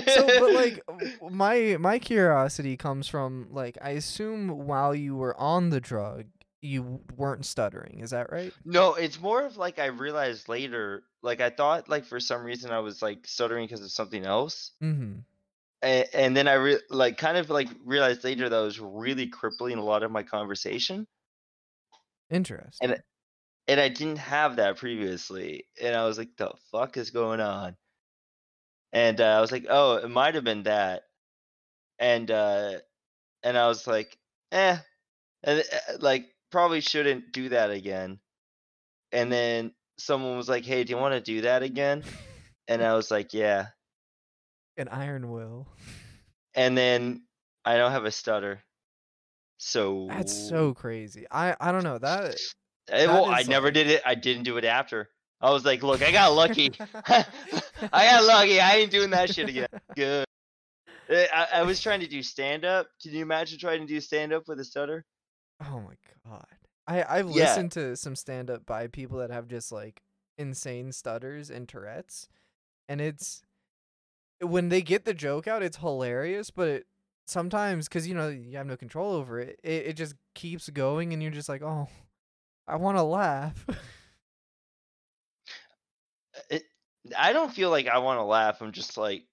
[0.08, 0.80] So, but like,
[1.30, 6.24] my my curiosity comes from like, I assume while you were on the drug,
[6.60, 7.98] you weren't stuttering.
[8.00, 8.52] Is that right?
[8.64, 11.02] No, it's more of like I realized later.
[11.22, 14.72] Like I thought, like for some reason I was like stuttering because of something else,
[14.82, 15.18] Mm-hmm.
[15.82, 19.26] and, and then I re- like kind of like realized later that I was really
[19.28, 21.06] crippling a lot of my conversation,
[22.30, 22.90] Interesting.
[22.90, 23.00] and
[23.68, 27.76] I didn't have that previously, and I was like, "The fuck is going on?"
[28.92, 31.04] And uh, I was like, "Oh, it might have been that,"
[31.98, 32.78] and uh,
[33.42, 34.18] and I was like,
[34.50, 34.76] "Eh,
[35.42, 38.18] and uh, like probably shouldn't do that again.
[39.12, 42.04] And then someone was like, "Hey, do you want to do that again?"
[42.68, 43.68] And I was like, "Yeah."
[44.76, 45.68] An iron will.
[46.54, 47.22] And then
[47.64, 48.62] I don't have a stutter.
[49.58, 51.26] So That's so crazy.
[51.30, 52.36] I I don't know that.
[52.88, 54.02] Eh, well, I never did it.
[54.04, 55.08] I didn't do it after.
[55.40, 56.72] I was like, "Look, I got lucky.
[57.08, 58.60] I got lucky.
[58.60, 60.24] I ain't doing that shit again." Good.
[61.08, 62.86] Eh, I, I was trying to do stand up.
[63.02, 65.04] Can you imagine trying to do stand up with a stutter?
[65.60, 65.94] Oh my
[66.28, 66.46] god.
[66.86, 67.34] I I've Yeah.
[67.34, 70.02] listened to some stand up by people that have just like
[70.38, 72.28] insane stutters and Tourette's
[72.88, 73.42] and it's
[74.40, 76.86] when they get the joke out it's hilarious but it
[77.26, 81.12] sometimes cuz you know you have no control over it, it it just keeps going
[81.12, 81.88] and you're just like, "Oh,
[82.72, 83.66] I want to laugh."
[86.50, 86.62] It,
[87.16, 88.62] I don't feel like I want to laugh.
[88.62, 89.24] I'm just like,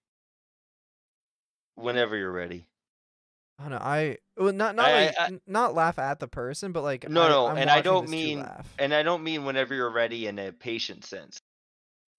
[1.76, 2.68] whenever you're ready.
[3.58, 3.78] I don't know.
[3.80, 7.24] I well, not not I- like I- not laugh at the person, but like No,
[7.24, 8.46] I, no, I'm and I don't mean-
[8.78, 11.40] And I don't mean whenever you're ready in a patient sense.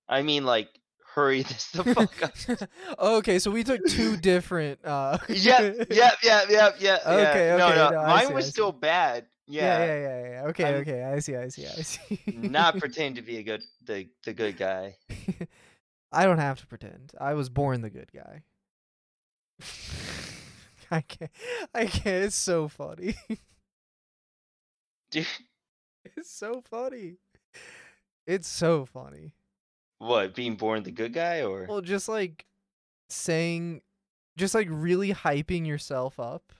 [0.09, 0.69] I mean like
[1.15, 2.69] hurry this the fuck up.
[2.99, 4.85] okay, so we took two different.
[4.85, 7.07] Uh, yep, yep, yep, yep, yep.
[7.07, 7.57] Okay, yeah.
[7.57, 9.27] No, okay, no, no, I mine see, was still bad.
[9.51, 9.87] Yeah, Yeah.
[9.87, 10.43] yeah, yeah, yeah.
[10.49, 11.03] Okay, I'm okay.
[11.05, 12.21] I see, I see, I see.
[12.27, 14.97] Not pretend to be a good the the good guy.
[16.13, 17.13] I don't have to pretend.
[17.21, 18.43] I was born the good guy.
[20.91, 21.31] I can't.
[21.75, 22.25] I can't.
[22.25, 23.15] It's so funny.
[25.11, 25.27] Dude,
[26.05, 27.17] it's so funny.
[28.27, 29.35] It's so funny.
[29.99, 32.47] what, being born the good guy or Well, just like
[33.09, 33.83] saying,
[34.37, 36.53] just like really hyping yourself up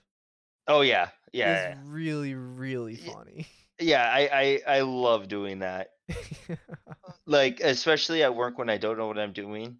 [0.67, 1.09] Oh yeah.
[1.33, 1.73] Yeah.
[1.73, 3.47] is really, really funny.
[3.79, 5.89] Yeah, I, I I love doing that.
[7.25, 9.77] like especially at work when I don't know what I'm doing.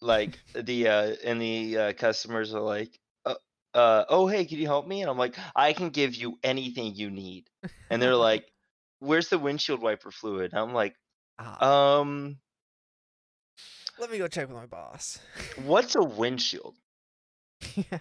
[0.00, 3.34] Like the uh and the uh, customers are like, uh,
[3.74, 5.02] uh, oh hey, can you help me?
[5.02, 7.48] And I'm like, I can give you anything you need.
[7.90, 8.46] And they're like,
[9.00, 10.52] where's the windshield wiper fluid?
[10.52, 10.96] And I'm like,
[11.38, 12.38] Ah, um,
[13.98, 15.18] let me go check with my boss.
[15.64, 16.76] what's a windshield?
[17.76, 17.98] Yeah.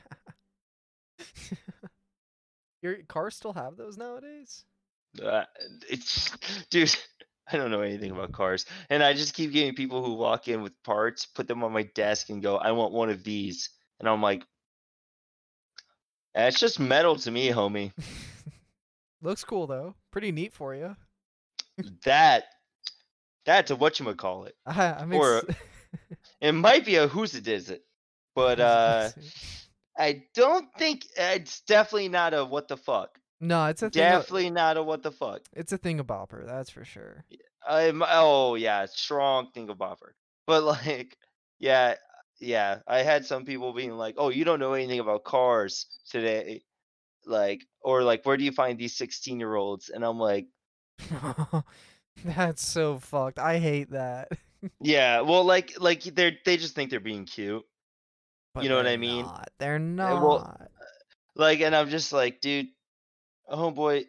[2.82, 4.64] Your cars still have those nowadays?
[5.24, 5.44] Uh,
[5.90, 6.32] it's
[6.70, 6.96] dude.
[7.52, 10.62] I don't know anything about cars, and I just keep getting people who walk in
[10.62, 14.08] with parts, put them on my desk, and go, "I want one of these," and
[14.08, 14.46] I'm like,
[16.34, 17.92] "That's just metal to me, homie."
[19.22, 19.96] Looks cool though.
[20.12, 20.96] Pretty neat for you.
[22.06, 22.46] that
[23.46, 24.56] that's a what you call it.
[24.66, 25.44] I, I'm Or
[26.42, 27.84] It might be a who's it is it,
[28.34, 29.10] but uh,
[29.98, 33.18] I don't think eh, it's definitely not a what the fuck.
[33.40, 34.04] no, it's a thing.
[34.04, 35.42] Of, Definitely not a what the fuck.
[35.54, 36.46] it's a thing of bopper.
[36.46, 37.26] That's for sure.
[37.68, 40.14] I'm oh yeah, strong thingamabobber.
[40.48, 41.18] But like,
[41.60, 41.96] yeah,
[42.40, 42.80] yeah.
[42.88, 46.64] I had some people being like, "Oh, you don't know anything about cars today,"
[47.26, 50.48] like, or like, "Where do you find these sixteen-year-olds?" And I'm like,
[52.26, 53.40] That's so fucked.
[53.40, 54.30] I hate that.
[54.82, 57.64] "Yeah, well, like, like they're they just think they're being cute,
[58.54, 59.26] But You know what I mean?
[59.26, 59.50] Not.
[59.60, 60.72] They're eh, well, not.
[61.36, 62.68] like," and I'm just like, "Dude,
[63.48, 64.06] oh boy."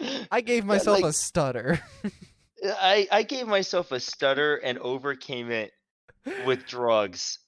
[0.30, 1.80] I gave myself like- a stutter.
[2.04, 5.72] Eh, I I gave myself a stutter and overcame it
[6.46, 7.38] with drugs.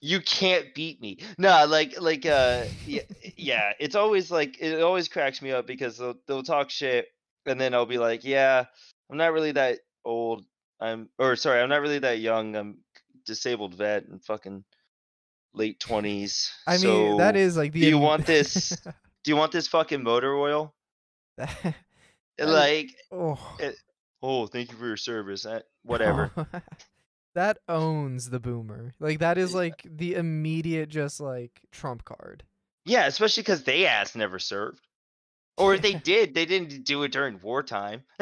[0.00, 1.18] You can't beat me.
[1.38, 5.66] Nah, like like uh yeah, eh, yeah, it's always like it always cracks me up
[5.66, 7.06] because they'll they'll talk shit
[7.46, 8.64] and then I'll be like, "Yeah,
[9.10, 10.44] I'm not really that old.
[10.80, 12.56] I'm or sorry, I'm not really that young.
[12.56, 12.78] I'm
[13.24, 14.64] disabled vet and fucking
[15.52, 17.80] late 20s." I mean, that so is like the.
[17.80, 18.70] do you want this-
[19.24, 20.74] Do you want this fucking motor oil?
[21.38, 21.74] Is-
[22.38, 23.38] Like, oh.
[24.22, 26.30] "Oh, thank you for your service." eh, Whatever.
[27.34, 28.92] that owns the boomer.
[29.00, 32.42] Like that is like the immediate just like trump card.
[32.84, 34.80] Yeah, especially because they ass never served.
[35.56, 38.02] Or if they did, they didn't do it during wartime.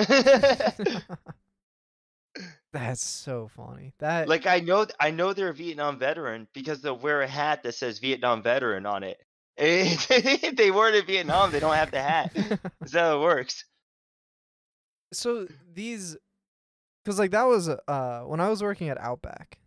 [2.73, 3.92] That's so funny.
[3.99, 7.62] That like I know, I know they're a Vietnam veteran because they'll wear a hat
[7.64, 9.21] that says Vietnam veteran on it.
[9.59, 12.33] if they weren't in Vietnam, they don't have the hat.
[12.81, 13.64] That's how it works.
[15.12, 16.16] so these
[17.05, 19.59] because like that was uh when i was working at outback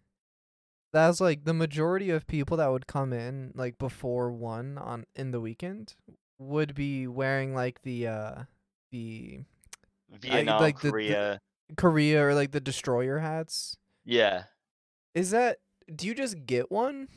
[0.93, 5.05] that was like the majority of people that would come in like before one on
[5.15, 5.93] in the weekend
[6.39, 8.35] would be wearing like the uh
[8.91, 9.39] the
[10.09, 11.39] Vietnam, like the- the-
[11.77, 12.23] Korea.
[12.25, 14.43] or like the destroyer hats yeah.
[15.13, 15.57] is that
[15.93, 17.07] do you just get one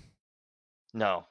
[0.95, 1.27] No.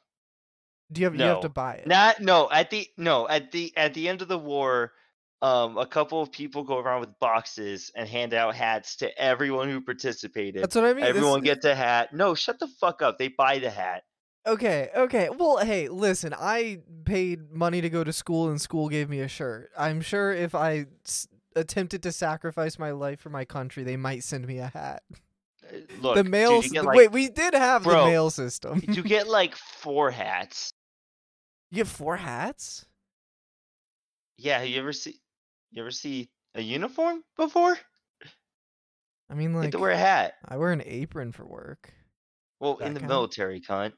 [0.92, 2.50] do you have you have to buy it Not no.
[2.52, 4.94] At the no at the at the end of the war,
[5.42, 9.70] um, a couple of people go around with boxes and hand out hats to everyone
[9.70, 10.64] who participated.
[10.64, 12.14] that's what i mean This- Everyone gets a hat.
[12.14, 13.18] No, shut the fuck up.
[13.20, 14.04] They buy the hat.
[14.48, 15.30] Okay, okay.
[15.30, 19.28] Well, hey, listen, I paid money to go to school and school gave me a
[19.28, 19.70] shirt.
[19.78, 24.24] I'm sure if I s- attempted to sacrifice my life for my country, they might
[24.24, 25.04] send me a hat.
[25.12, 28.82] Uh, Look, the mail get, like, Wait, we did have Bro, the mail system.
[28.88, 30.72] you get like four hats.
[31.72, 32.86] You get four hats?
[34.38, 35.20] Yeah, you ever see
[35.72, 37.78] you ever see a uniform before?
[39.30, 40.36] I mean You have like to wear a hat.
[40.48, 41.92] I wear an apron for work.
[42.60, 43.10] Well, in the count?
[43.10, 43.94] military, cunt.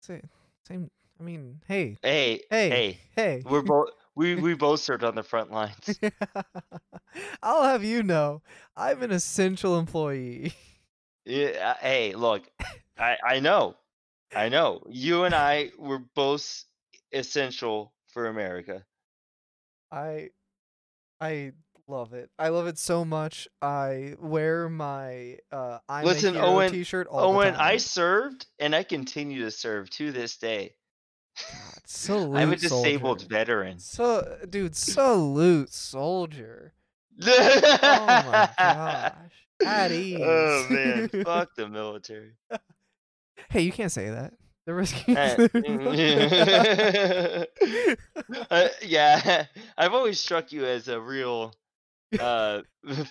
[0.00, 0.28] Same,
[0.66, 3.42] same I mean, hey, Hey, hey, hey, hey.
[3.44, 5.98] we're both we we both served on the front lines.
[7.42, 8.42] I'll have you know,
[8.76, 10.52] I'm an essential employee.
[11.26, 12.48] Yeah, hey, look,
[12.98, 13.76] I I know,
[14.34, 14.82] I know.
[14.88, 16.64] You and I were both
[17.12, 18.84] essential for America.
[19.90, 20.30] I
[21.20, 21.52] I
[21.88, 22.30] love it.
[22.38, 23.48] I love it so much.
[23.62, 27.34] I wear my uh I'm Listen, a hero Owen- t-shirt all the time.
[27.36, 27.62] Owen, time.
[27.62, 30.74] I served and I continue to serve to this day.
[31.36, 33.34] God, salute I'm a disabled soldier.
[33.34, 33.78] veteran.
[33.78, 36.72] So dude, salute soldier.
[37.22, 37.26] oh
[38.26, 39.12] my gosh.
[39.64, 40.18] At ease.
[40.22, 42.32] Oh man, fuck the military.
[43.50, 44.34] hey, you can't say that.
[44.66, 47.46] They're risking Eh, their mm,
[48.26, 48.46] lives.
[48.50, 51.52] Uh, yeah, I've always struck you as a real
[52.18, 52.62] uh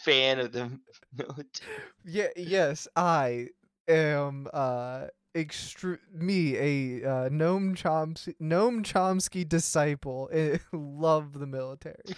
[0.04, 0.72] fan of the
[1.16, 1.84] military.
[2.06, 3.50] Yeah, yes, I
[3.88, 10.30] am uh extre- me a uh, Noam Chomsky Noam Chomsky disciple.
[10.74, 12.16] love the military.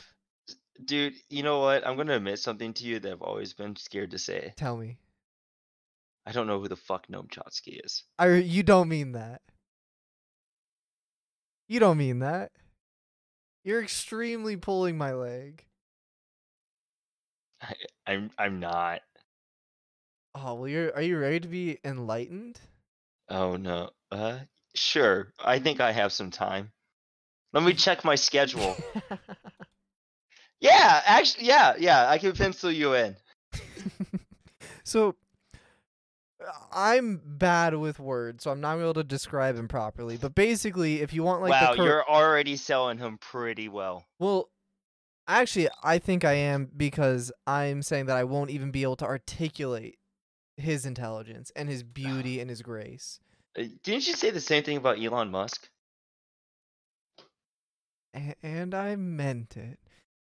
[0.84, 1.88] Dude, you know what?
[1.88, 4.54] I'm gonna admit something to you that I've always been scared to say.
[4.58, 4.97] Tell me.
[6.25, 8.04] I don't know who the fuck Noam Chomsky is.
[8.19, 9.41] I you don't mean that.
[11.67, 12.51] You don't mean that.
[13.63, 15.63] You're extremely pulling my leg.
[17.62, 17.73] I,
[18.06, 19.01] I'm I'm not.
[20.36, 22.60] Oh, well you're are you ready to be enlightened?
[23.30, 23.90] Oh no.
[24.12, 24.40] Uh,
[24.76, 25.34] sure.
[25.44, 26.72] I think I have some time.
[27.54, 28.76] Let me check my schedule.
[30.62, 32.10] Yeah, actually, yeah, yeah.
[32.10, 33.16] I can pencil you in.
[34.84, 35.16] so
[36.42, 40.18] uh, I'm bad with words, so I'm not able to describe him properly.
[40.18, 44.06] But basically, if you want like wow, the cor- you're already selling him pretty well.
[44.18, 44.50] well,
[45.28, 49.06] actually, I think I am because I'm saying that I won't even be able to
[49.06, 49.98] articulate
[50.58, 53.20] his intelligence and his beauty and his grace.
[53.58, 55.70] Uh, Didn't you say the same thing about Elon Musk?
[58.15, 59.80] A- and I meant it.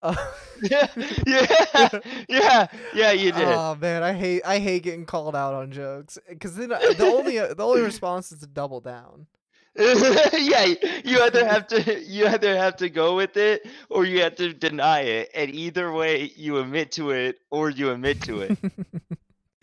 [0.02, 0.16] Uh,
[0.64, 0.88] yeah,
[1.26, 1.90] yeah,
[2.30, 3.12] yeah, yeah.
[3.12, 3.48] You did.
[3.48, 7.06] Oh man, I hate I hate getting called out on jokes because then I- the
[7.06, 9.28] only uh, the only response is to double down.
[9.76, 10.66] yeah,
[11.04, 14.54] you either have to you either have to go with it or you have to
[14.54, 18.58] deny it, and either way, you admit to it or you admit to it.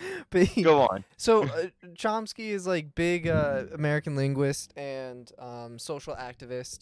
[0.30, 1.04] but he- Go on.
[1.16, 6.80] so uh, Chomsky is like big uh, American linguist and um, social activist.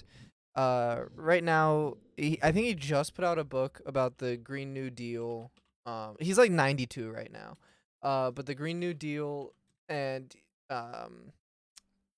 [0.55, 4.73] Uh, right now, he, I think he just put out a book about the Green
[4.75, 5.51] New Deal.
[5.87, 7.57] Um, he's like 92 right now.
[8.03, 9.53] Uh, but the Green New Deal
[9.89, 10.35] and
[10.71, 11.33] um,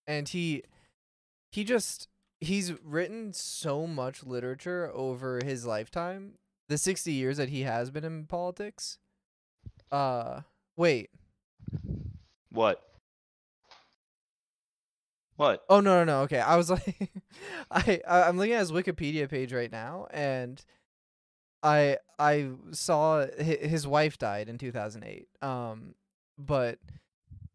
[0.07, 0.63] and he
[1.53, 2.09] he just
[2.41, 6.33] he's written so much literature over his lifetime,
[6.69, 8.99] the 60 years that he has been in politics.
[9.93, 10.41] Uh,
[10.77, 11.11] wait.
[12.51, 12.81] What?
[15.37, 15.65] What?
[15.69, 16.21] Oh no no no.
[16.23, 17.11] Okay, I was like,
[17.71, 20.65] I I'm looking at his Wikipedia page right now, and
[21.63, 25.27] I I saw his wife died in 2008.
[25.43, 25.95] Um,
[26.39, 26.79] but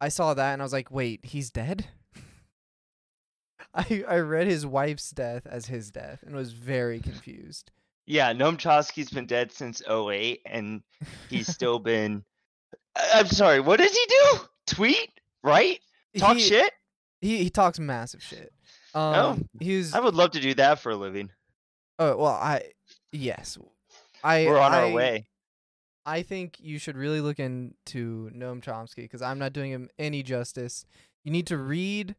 [0.02, 1.88] I saw that and I was like, wait, he's dead.
[3.74, 7.72] I I read his wife's death as his death and was very confused.
[8.10, 10.82] Yeah, Noam Chomsky's been dead since 08, and
[11.30, 12.24] he's still been.
[13.14, 13.60] I'm sorry.
[13.60, 14.40] What does he do?
[14.68, 15.10] Tweet?
[15.44, 15.80] Right?
[16.18, 16.72] Talk he, shit?
[17.22, 18.52] He he talks massive shit.
[18.94, 19.94] Um, he was.
[19.94, 21.30] I would love to do that for a living.
[21.98, 22.64] Oh well, I
[23.12, 23.58] yes,
[24.24, 25.28] I We're on I, our way.
[26.06, 30.24] I think you should really look into Noam Chomsky because I'm not doing him any
[30.24, 30.86] justice.
[31.24, 32.16] You need to read,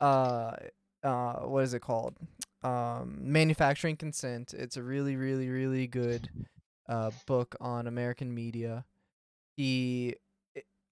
[0.00, 0.52] uh,
[1.02, 2.14] uh, what is it called?
[2.62, 4.54] Um, Manufacturing Consent.
[4.54, 6.30] It's a really, really, really good,
[6.88, 8.84] uh, book on American media.
[9.56, 10.14] He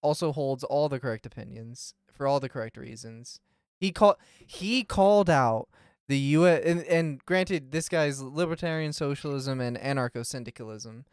[0.04, 3.40] also holds all the correct opinions for all the correct reasons.
[3.80, 5.68] He called he called out
[6.06, 6.46] the U.
[6.46, 6.62] S.
[6.64, 11.06] And, and granted, this guy's libertarian socialism and anarcho syndicalism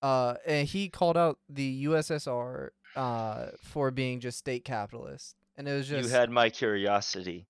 [0.00, 5.72] uh, and he called out the USSR uh for being just state capitalist, and it
[5.72, 7.46] was just You had my curiosity,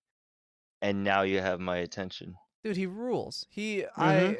[0.82, 2.36] and now you have my attention.
[2.64, 3.46] dude, he rules.
[3.48, 3.88] He Mhm.
[3.96, 4.38] I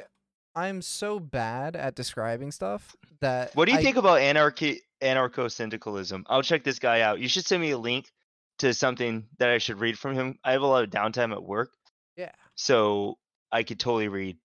[0.57, 5.51] I'm so bad at describing stuff that What do you I- think about anarchy, anarcho
[5.51, 6.25] syndicalism?
[6.29, 7.21] I'll check this guy out.
[7.21, 8.11] You should send me a link
[8.59, 10.39] to something that I should read from him.
[10.45, 11.71] I have a lot of downtime at work,
[12.17, 12.33] Yeah.
[12.55, 13.19] so
[13.53, 14.37] I could totally read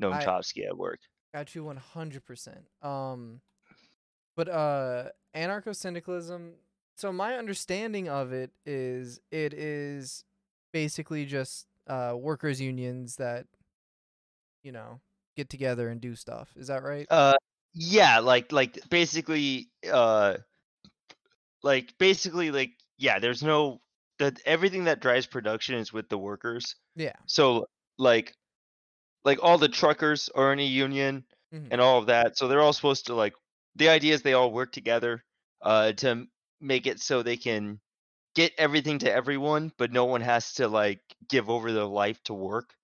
[0.00, 1.00] Noam I- Chomsky at work.
[1.34, 2.66] Got you one hundred percent.
[2.80, 3.40] Um,
[4.36, 6.54] but uh, anarcho syndicalism.
[6.96, 10.24] So my understanding of it is it is
[10.72, 13.46] basically just uh workers unions that,
[14.62, 15.00] you know,
[15.36, 16.48] get together and do stuff.
[16.56, 17.06] Is that right?
[17.10, 17.34] Uh,
[17.78, 20.38] yeah, like like basically, uh,
[21.62, 23.18] like basically like yeah.
[23.18, 23.80] There's no
[24.18, 26.74] that everything that drives production is with the workers.
[26.94, 27.12] yeah.
[27.26, 27.66] So
[27.98, 28.34] like
[29.24, 31.68] like all the truckers are in a union Mhm.
[31.70, 32.38] and all of that.
[32.38, 33.34] So they're all supposed to like
[33.76, 35.22] the idea is they all work together
[35.60, 36.26] uh to
[36.60, 37.78] make it so they can
[38.34, 42.34] get everything to everyone, but no one has to like give over their life to
[42.34, 42.74] work.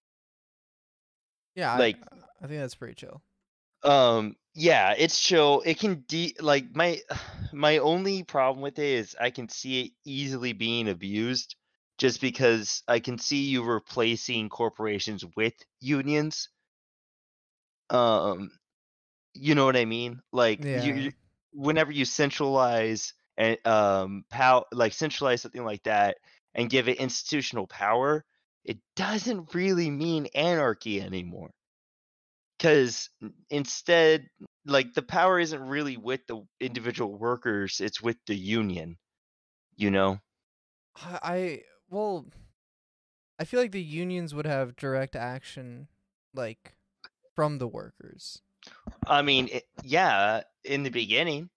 [1.55, 1.77] Yeah.
[1.79, 3.23] like- I, I think that's pretty chill.
[3.85, 5.63] Um yeah, it's chill.
[5.65, 7.01] It can de like my
[7.53, 11.57] my only problem with it is I can see it easily being abused
[11.99, 16.49] just because I can see you replacing corporations with unions.
[17.91, 18.51] Um
[19.35, 20.21] you know what I mean?
[20.33, 20.95] Like you, Yeah.
[20.95, 21.13] you
[21.53, 26.19] whenever you centralize and um pow like centralize something like that
[26.55, 28.25] and give it institutional power,
[28.65, 31.53] it doesn't really mean anarchy anymore
[32.63, 33.11] because
[33.51, 34.29] instead
[34.67, 38.97] like the power isn't really with the individual workers it's with the union
[39.77, 40.19] you know?
[40.97, 42.27] I, well,
[43.39, 45.89] I feel like the unions would have direct action,
[46.35, 46.75] like,
[47.35, 48.43] from the workers.
[49.07, 51.49] i mean it, yeah in the beginning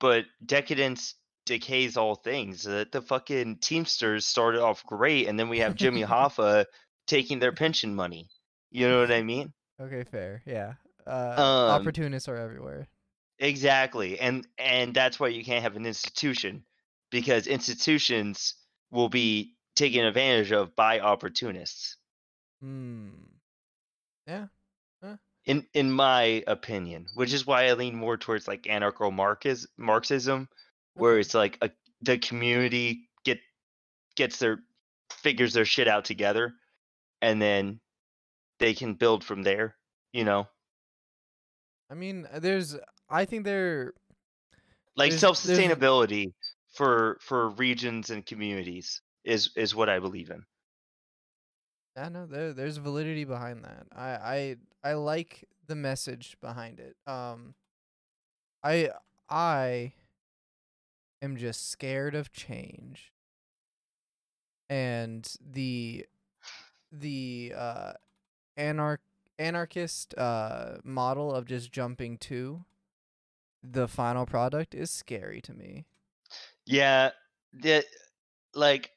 [0.00, 1.14] but decadence
[1.46, 2.64] decays all things.
[2.64, 6.66] The, the fucking teamsters started off great and then we have jimmy hoffa
[7.06, 8.28] taking their pension money
[8.70, 10.42] you know what i mean Okay, fair.
[10.46, 10.74] Yeah.
[11.06, 12.88] Uh, Um, opportunists are everywhere.
[13.38, 14.18] Exactly.
[14.18, 16.64] And and that's why you can't have an institution
[17.10, 18.54] because institutions
[18.90, 21.96] will be taken advantage of by opportunists.
[22.60, 23.10] Hmm.
[24.26, 24.46] Yeah.
[25.44, 30.48] In in my opinion, which is why I lean more towards like anarcho Marxis Marxism
[30.94, 31.70] where it's like a,
[32.00, 33.38] the community get
[34.16, 34.58] gets their
[35.12, 36.54] figures their shit out together
[37.22, 37.78] and then
[38.58, 39.76] they can build from there,
[40.12, 40.46] you know.
[41.90, 42.76] I mean, uh, there's.
[43.08, 43.92] I think there.
[44.96, 46.32] Like There's- self there's- sustainability
[46.74, 50.42] for for regions and communities is is what I believe in.
[51.96, 52.52] I know there.
[52.52, 53.86] There's validity behind that.
[53.92, 54.10] I.
[54.10, 54.56] I.
[54.90, 56.96] I like the message behind it.
[57.06, 57.54] Um.
[58.64, 58.90] I.
[59.30, 59.92] I.
[61.22, 63.12] Am just scared of change.
[64.68, 66.06] And the.
[66.92, 67.92] The uh,
[68.56, 69.00] anarch
[69.38, 72.64] anarchist uh model of just jumping to
[73.62, 75.84] the final product is scary to me.
[76.66, 77.12] Yeah,
[77.52, 77.84] the
[78.54, 78.92] like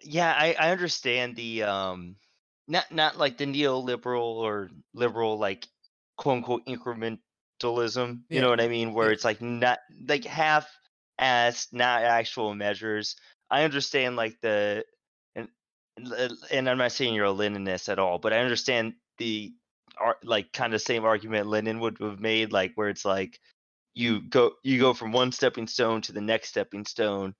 [0.00, 2.16] yeah, I I understand the um
[2.68, 5.66] not not like the neoliberal or liberal like
[6.16, 9.12] quote unquote incrementalism, you Yeah, know what I mean, where yeah.
[9.12, 9.78] it's like not
[10.08, 10.68] like half
[11.18, 13.16] as not actual measures.
[13.50, 14.84] I understand like the
[15.96, 19.54] and and I'm not saying you're a Leninist at all, but I understand the
[20.24, 23.40] like kind of same argument Lenin would have made, like where it's like
[23.94, 27.34] you go you go from one stepping stone to the next stepping stone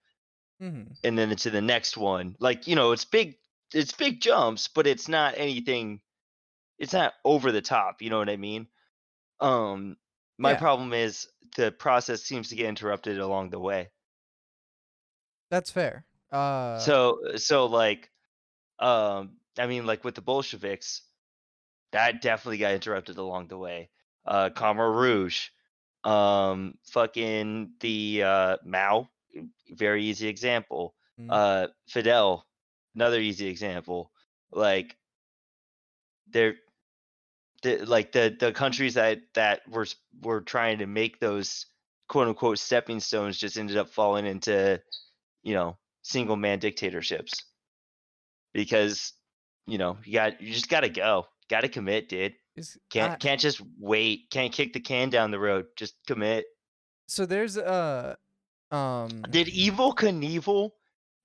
[0.60, 0.92] Mm-hmm.
[1.04, 3.36] and then to the next one like you know it's big
[3.74, 6.00] it's big jumps but it's not anything
[6.78, 8.68] it's not over the top you know what i mean
[9.40, 9.96] um
[10.38, 10.56] my Yeah.
[10.56, 13.90] problem is the process seems to get interrupted along the way
[15.50, 16.04] That's fair.
[16.32, 16.94] Uh.
[16.94, 18.10] so so like
[18.82, 21.02] um i mean like with the bolsheviks
[21.92, 23.88] that definitely got interrupted along the way
[24.26, 25.48] uh Khmer rouge
[26.04, 29.08] um fucking the uh mao
[29.70, 32.46] very easy example mm, uh fidel
[32.94, 34.10] another easy example
[34.50, 34.96] like
[36.28, 36.56] they're
[37.62, 39.86] the, like the the countries that that were
[40.22, 41.66] were trying to make those
[42.08, 44.80] quote unquote stepping stones just ended up falling into
[45.42, 47.44] you know single man dictatorships
[48.52, 49.12] because
[49.66, 53.12] you know you got you just got to go got to commit dude is- can't
[53.12, 56.46] I- can't just wait can't kick the can down the road just commit
[57.08, 58.14] so there's uh
[58.70, 60.70] um Did Evel Knievel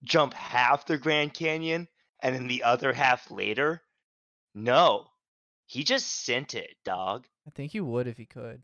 [0.04, 1.88] jump half the Grand Canyon
[2.22, 3.82] and then the other half later?
[4.54, 5.08] No.
[5.66, 7.26] He just sent it, dog.
[7.48, 8.62] I think he would if he could.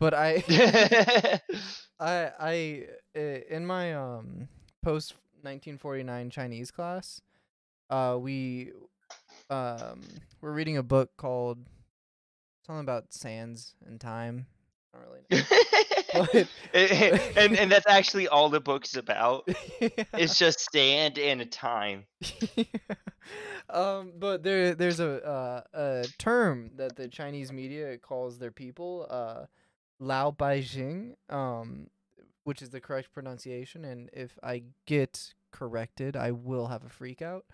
[0.00, 0.42] But I
[2.00, 2.86] I I
[3.16, 4.48] uh, in my um
[4.82, 5.12] post
[5.42, 7.20] 1949 Chinese class,
[7.90, 8.72] uh we
[9.50, 10.02] um
[10.40, 11.58] we're reading a book called
[12.66, 14.46] something about sands and time.
[14.94, 15.24] I don't really
[16.34, 16.42] know.
[17.36, 19.48] And and that's actually all the book's about.
[20.16, 22.04] It's just sand and a time.
[23.68, 29.06] um, but there there's a uh, a term that the Chinese media calls their people
[29.10, 29.44] uh,
[30.00, 31.88] laobaixing, um,
[32.44, 33.84] which is the correct pronunciation.
[33.84, 37.44] And if I get corrected, I will have a freak out.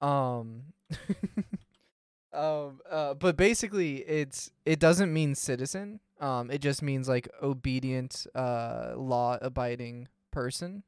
[0.00, 0.62] Um,
[2.32, 6.00] um, uh, but basically, it's it doesn't mean citizen.
[6.20, 10.82] Um, it just means like obedient, uh, law abiding person.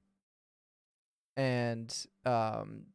[1.37, 1.95] And
[2.25, 2.87] um,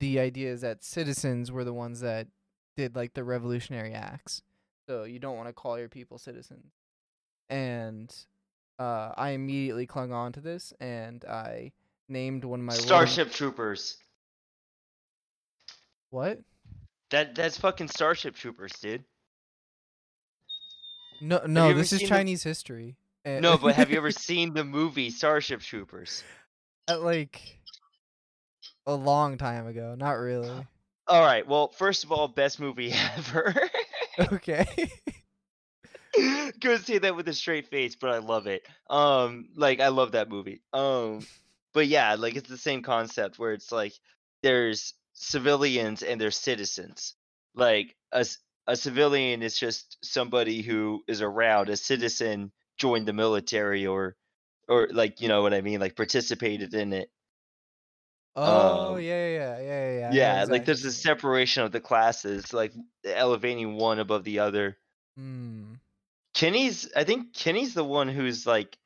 [0.00, 2.28] the idea is that citizens were the ones that
[2.76, 4.42] did like the revolutionary acts.
[4.88, 6.72] So you don't want to call your people citizens.
[7.50, 8.14] And
[8.78, 11.72] uh, I immediately clung on to this, and I
[12.08, 13.98] named one of my Starship Troopers.
[16.16, 16.38] What?
[17.10, 19.04] That that's fucking Starship Troopers, dude.
[21.20, 22.96] No, no, this is seen the- Chinese history.
[23.26, 26.24] No, but have you ever seen the movie Starship Troopers?
[26.88, 27.60] Uh, like
[28.86, 29.94] a long time ago?
[29.94, 30.48] Not really.
[31.06, 31.46] All right.
[31.46, 33.54] Well, first of all, best movie ever.
[34.18, 34.90] Okay.
[36.14, 38.66] Couldn't say that with a straight face, but I love it.
[38.88, 40.62] Um, like I love that movie.
[40.72, 41.26] Um,
[41.74, 43.92] but yeah, like it's the same concept where it's like
[44.42, 47.14] there's civilians and their citizens.
[47.54, 48.26] Like a,
[48.66, 51.70] a civilian is just somebody who is around.
[51.70, 54.16] A citizen joined the military or
[54.68, 57.10] or like you know what I mean, like participated in it.
[58.34, 60.44] Oh Um, yeah, yeah, yeah, yeah, yeah.
[60.44, 62.72] Know like there's a separation of the classes, like
[63.04, 64.76] elevating one above the other.
[65.16, 65.74] Hmm.
[66.34, 68.76] Kenny's I think Kenny's the one who's like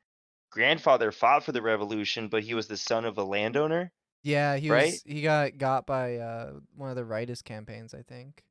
[0.51, 3.93] grandfather fought for the revolution, but he was the son of a landowner.
[4.23, 4.93] Yeah, he Right?
[4.93, 5.03] was.
[5.03, 8.45] He got got by uh one of the rightist campaigns, I think,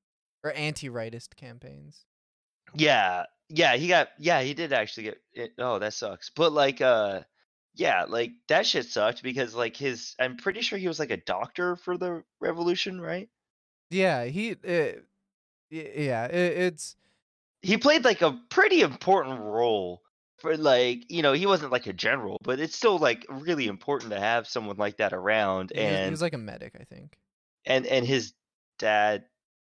[0.43, 2.05] or anti-rightist campaigns.
[2.73, 5.53] Yeah, yeah, he got yeah, he did actually get it.
[5.57, 6.29] Oh, that sucks.
[6.29, 7.21] But like uh
[7.75, 11.17] yeah, like that shit sucked because like his I'm pretty sure he was like a
[11.17, 13.29] doctor for the revolution, right?
[13.89, 14.49] Yeah, he.
[14.63, 15.05] It,
[15.69, 16.95] yeah, it, it's
[17.61, 20.01] He played like a pretty important role
[20.41, 24.11] for like, you know, he wasn't like a general, but it's still like really important
[24.11, 26.83] to have someone like that around he was, he and was like a medic, I
[26.83, 27.17] think.
[27.65, 28.33] and and his
[28.77, 29.25] dad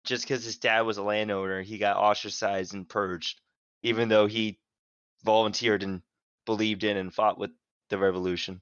[0.05, 3.41] just because his dad was a landowner he got ostracized and purged
[3.83, 4.59] even though he
[5.25, 6.03] volunteered and
[6.47, 7.51] believed in and fought with
[7.91, 8.61] the revolution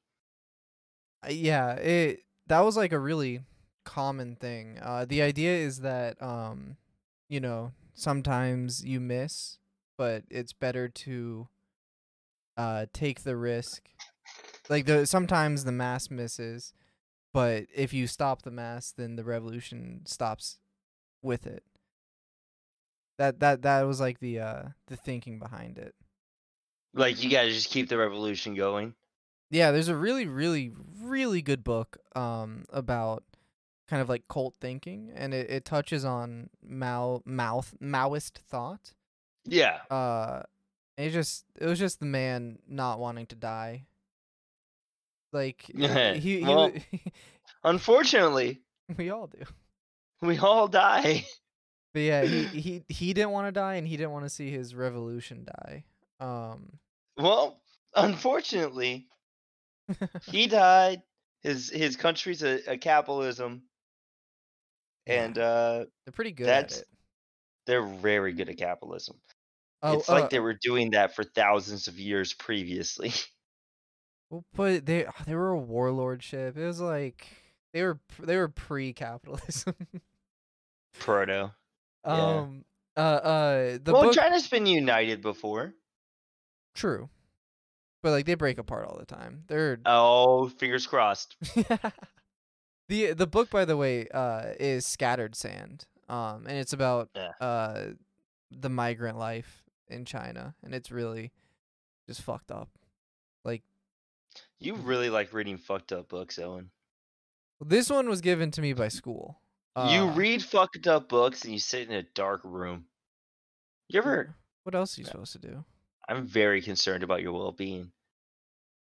[1.25, 3.41] Uh, yeah, it that was like a really
[3.85, 4.79] common thing.
[4.81, 6.77] Uh, the idea is that um,
[7.29, 9.59] you know, sometimes you miss,
[9.97, 11.49] but it's better to
[12.57, 13.83] uh take the risk.
[14.69, 16.73] Like the sometimes the mass misses,
[17.33, 20.59] but if you stop the mass, then the revolution stops
[21.23, 21.63] with it.
[23.19, 25.95] That that that was like the uh the thinking behind it.
[26.95, 28.95] like you gotta just keep the revolution going
[29.51, 33.23] Yeah, there's a really, really, really good book um about
[33.89, 38.95] kind of like cult thinking, and it, it touches on Mao mouth Maoist thought.
[39.45, 40.43] yeah Uh,
[40.97, 43.87] it just it was just the man not wanting to die.
[45.33, 46.73] Like he he, Well-
[47.65, 48.61] unfortunately
[48.97, 49.43] we all do.
[50.23, 51.27] we all die
[51.95, 54.51] But yeah, he he he didn't want to die, and he didn't want to see
[54.51, 55.85] his revolution die.
[56.21, 56.79] Um,
[57.17, 57.59] well
[57.95, 59.07] unfortunately
[60.31, 61.03] he died
[61.43, 63.63] his his country's a, a capitalism
[65.07, 66.89] and yeah, uh they're pretty good that's- at it.
[67.67, 69.17] they're very good at capitalism
[69.83, 73.13] Oh, it's like uh, they were doing that for thousands of years previously
[74.31, 76.57] Well, but they they were a warlordship.
[76.57, 77.27] It was like
[77.73, 79.75] they were they were pre-capitalism.
[80.99, 81.55] proto
[82.09, 82.45] Yeah.
[82.45, 82.65] um
[82.97, 85.75] uh uh the well, book China's been united before.
[86.75, 87.09] true.
[88.03, 89.45] But like they break apart all the time.
[89.49, 91.37] They're Oh, fingers crossed.
[92.89, 95.87] the the book by the way uh is Scattered Sand.
[96.09, 97.33] Um and it's about Yeah.
[97.41, 97.89] uh
[98.51, 101.33] the migrant life in China and it's really
[102.07, 102.69] just fucked up.
[103.45, 103.63] Like
[104.59, 106.71] You really like reading fucked up books, Owen.
[107.61, 109.41] this one was given to me by school.
[109.77, 112.87] you Uh, read fucked up books and you sit in a dark room.
[113.89, 114.35] You ever?
[114.65, 115.13] What else are you Yeah.
[115.13, 115.65] supposed to do?
[116.09, 117.93] I'm very concerned about your well-being.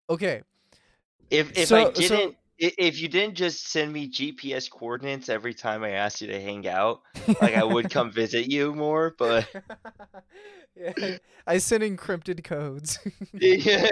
[0.09, 0.43] Okay.
[1.29, 5.53] If if So- I didn't, i if you didn't just send me GPS coordinates every
[5.53, 7.01] time I asked you to hang out,
[7.41, 9.15] like I would come visit you more.
[9.17, 9.47] But
[10.75, 10.93] yeah,
[11.45, 12.99] I sent encrypted codes.
[13.39, 13.87] yeah,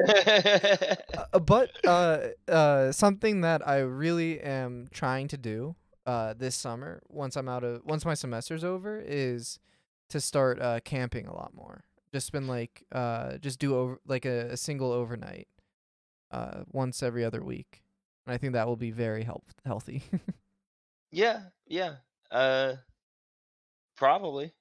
[1.34, 7.02] Uh, but uh, uh, something that I really am trying to do uh, this summer,
[7.08, 9.60] once I'm out of once my semester's over, is
[10.10, 11.84] to start uh, camping a lot more.
[12.14, 15.48] Just spend like uh just do over like a, a single overnight
[16.32, 17.84] uh once every other week.
[18.26, 20.04] And I think that will be very help healthy.
[21.12, 21.94] Yeah, yeah.
[22.30, 22.74] Uh,
[23.96, 24.52] probably.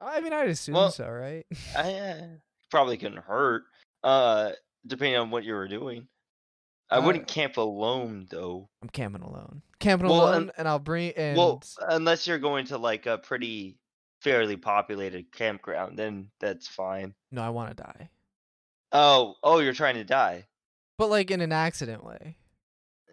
[0.00, 1.44] I mean, I'd assume Well, so, right?
[1.76, 2.22] I uh,
[2.70, 3.64] probably couldn't hurt.
[4.02, 4.52] Uh,
[4.86, 6.06] depending on what you were doing.
[6.88, 8.70] I Uh, wouldn't camp alone though.
[8.82, 9.60] I'm camping alone.
[9.78, 13.18] Camping Well, alone, un- and I'll bring and Well, unless you're going to like a
[13.18, 13.76] pretty
[14.22, 17.14] fairly populated campground, then that's fine.
[17.30, 18.08] no, I want to die,
[18.92, 20.46] Oh, oh, you're trying to die.
[20.96, 22.36] but like in an accident way.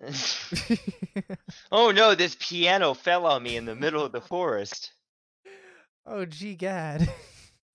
[1.71, 4.91] oh no, this piano fell on me in the middle of the forest.
[6.05, 7.09] oh gee, gad.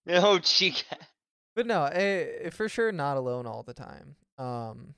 [0.09, 0.71] Oh, gee.
[0.71, 1.07] God.
[1.55, 4.17] But no, eh, for sure not alone all the time.
[4.37, 4.97] Um,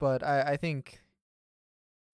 [0.00, 0.98] but I I think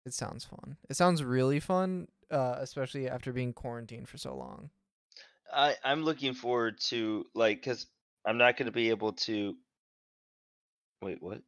[0.08, 0.78] it sounds fun.
[0.90, 4.72] It sounds really fun, uh, especially after being quarantined for so long.
[5.54, 7.86] I I'm looking forward to like cuz
[8.26, 9.56] I'm not going to be able to
[11.02, 11.42] Wait, what?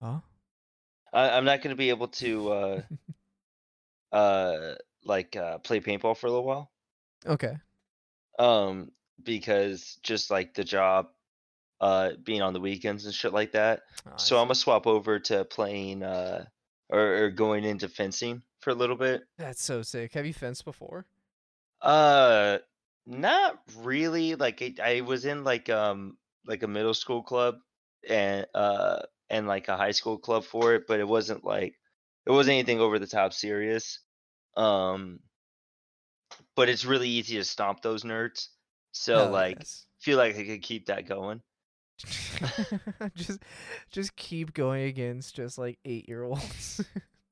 [0.00, 0.20] Huh?
[1.16, 2.82] I I'm not going to be able to uh
[4.12, 6.70] uh like uh play paintball for a little while.
[7.26, 7.56] Okay.
[8.38, 8.92] Um
[9.22, 11.08] because just like the job
[11.80, 13.82] uh being on the weekends and shit like that.
[14.06, 16.44] Oh, So I'm gonna swap over to playing uh
[16.88, 19.22] or, or going into fencing for a little bit.
[19.38, 20.12] That's so sick.
[20.12, 21.06] Have you fenced before?
[21.80, 22.58] Uh
[23.06, 24.34] not really.
[24.34, 27.56] Like I, I was in like um like a middle school club
[28.08, 31.74] and uh and like a high school club for it, but it wasn't like
[32.26, 34.00] it wasn't anything over the top serious.
[34.56, 35.20] Um
[36.54, 38.48] but it's really easy to stomp those nerds.
[38.92, 39.86] So Hell like yes.
[40.00, 41.40] feel like I could keep that going.
[43.14, 43.42] just
[43.90, 46.84] just keep going against just like eight year olds.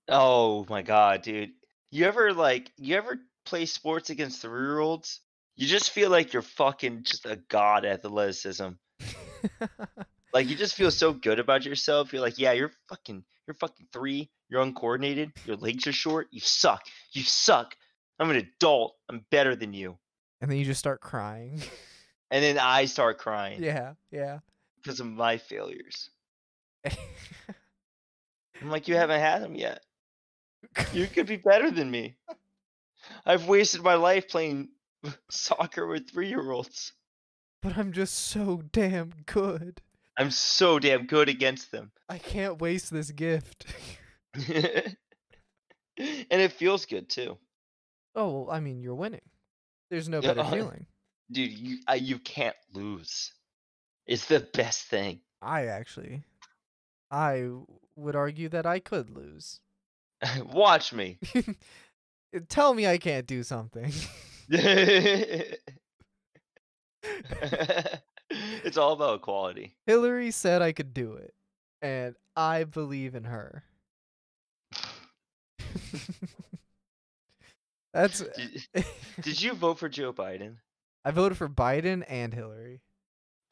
[0.08, 1.52] Oh my god, dude.
[1.90, 5.20] You ever like you ever play sports against three year olds?
[5.56, 8.68] You just feel like you're fucking just a god at athleticism.
[10.34, 12.12] Like you just feel so good about yourself.
[12.12, 16.40] You're like, yeah, you're fucking you're fucking three, you're uncoordinated, your legs are short, you
[16.40, 16.82] suck.
[17.12, 17.76] You suck.
[18.18, 18.94] I'm an adult.
[19.08, 19.98] I'm better than you.
[20.40, 21.62] and then you just start crying.
[22.30, 24.40] And then I start crying yeah, yeah.
[24.82, 26.10] because of my failures.
[26.84, 29.84] I'm like, you haven't had them yet.
[30.92, 32.16] You could be better than me.
[33.26, 34.70] I've wasted my life playing
[35.30, 36.92] soccer with three year olds.
[37.62, 39.80] but I'm just so damn good.
[40.16, 41.90] I'm so damn good against them.
[42.08, 43.66] I can't waste this gift.
[44.36, 44.96] and
[45.96, 47.38] it feels good too.
[48.14, 49.20] oh, well, I mean, you're winning.
[49.90, 50.86] There's no better uh, feeling.
[51.30, 53.32] Dude, you I, you can't lose.
[54.06, 55.20] It's the best thing.
[55.40, 56.24] I actually,
[57.10, 57.48] I
[57.96, 59.60] would argue that I could lose.
[60.44, 61.18] Watch me.
[62.48, 63.92] Tell me I can't do something.
[68.64, 69.74] It's all about equality.
[69.86, 71.34] Hillary said I could do it,
[71.82, 73.64] and I believe in her.
[77.94, 78.20] That's.
[78.74, 78.84] Did,
[79.22, 80.56] did you vote for Joe Biden?
[81.04, 82.80] I voted for Biden and Hillary.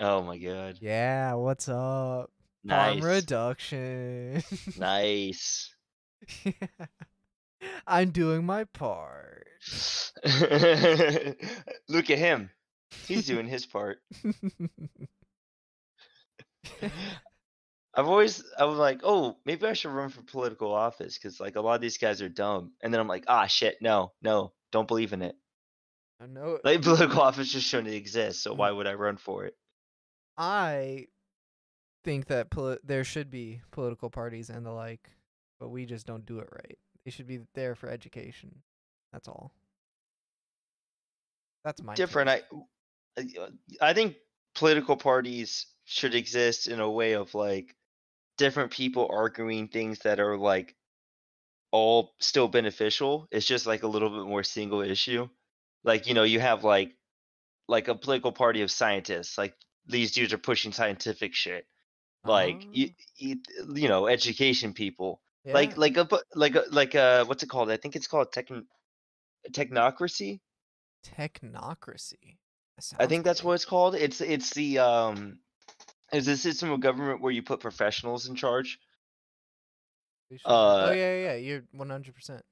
[0.01, 0.79] Oh my god.
[0.81, 2.31] Yeah, what's up?
[2.65, 3.01] Nice.
[3.01, 4.43] Harm reduction.
[4.79, 5.75] Nice.
[7.87, 9.47] I'm doing my part.
[11.89, 12.51] Look at him.
[13.07, 13.99] He's doing his part.
[17.95, 21.57] I've always I was like, oh, maybe I should run for political office because like
[21.57, 22.73] a lot of these guys are dumb.
[22.83, 25.37] And then I'm like, ah, shit, no, no, don't believe in it.
[26.21, 26.59] I know.
[26.65, 28.41] Like political office just shouldn't exist.
[28.41, 28.43] Mm.
[28.43, 29.57] So why would I run for it?
[30.39, 31.09] I
[32.05, 35.11] think that poli- there should be political parties and the like,
[35.61, 36.79] but we just don't do it right.
[37.05, 38.63] They should be there for education.
[39.13, 39.53] That's all.
[41.65, 41.95] That's my.
[41.95, 42.31] Different.
[42.31, 42.43] I
[43.81, 44.17] I think
[44.55, 47.75] political parties should exist in a way of like
[48.39, 50.75] different people arguing things that are like
[51.71, 53.29] all still beneficial.
[53.31, 55.29] It's just like a little bit more single issue.
[55.85, 56.97] Like, you know, you have like
[57.69, 59.39] like a political party of scientists.
[59.39, 59.55] Like
[59.87, 61.67] these dudes are pushing scientific shit.
[62.25, 63.37] Like you, Ah, you,
[63.75, 65.21] you know, education people.
[65.45, 65.77] Like yeah.
[65.77, 67.71] like a like a like a what's it called?
[67.71, 68.65] I think it's called techn
[69.51, 70.41] technocracy.
[71.05, 72.37] technocracy.
[72.99, 73.95] I think that's what it's called.
[73.95, 75.39] It's it's the um
[76.13, 78.79] is the system of government where you put professionals in charge.
[80.45, 82.45] Oh Uh yeah, yeah, yeah, you're one hundred percent.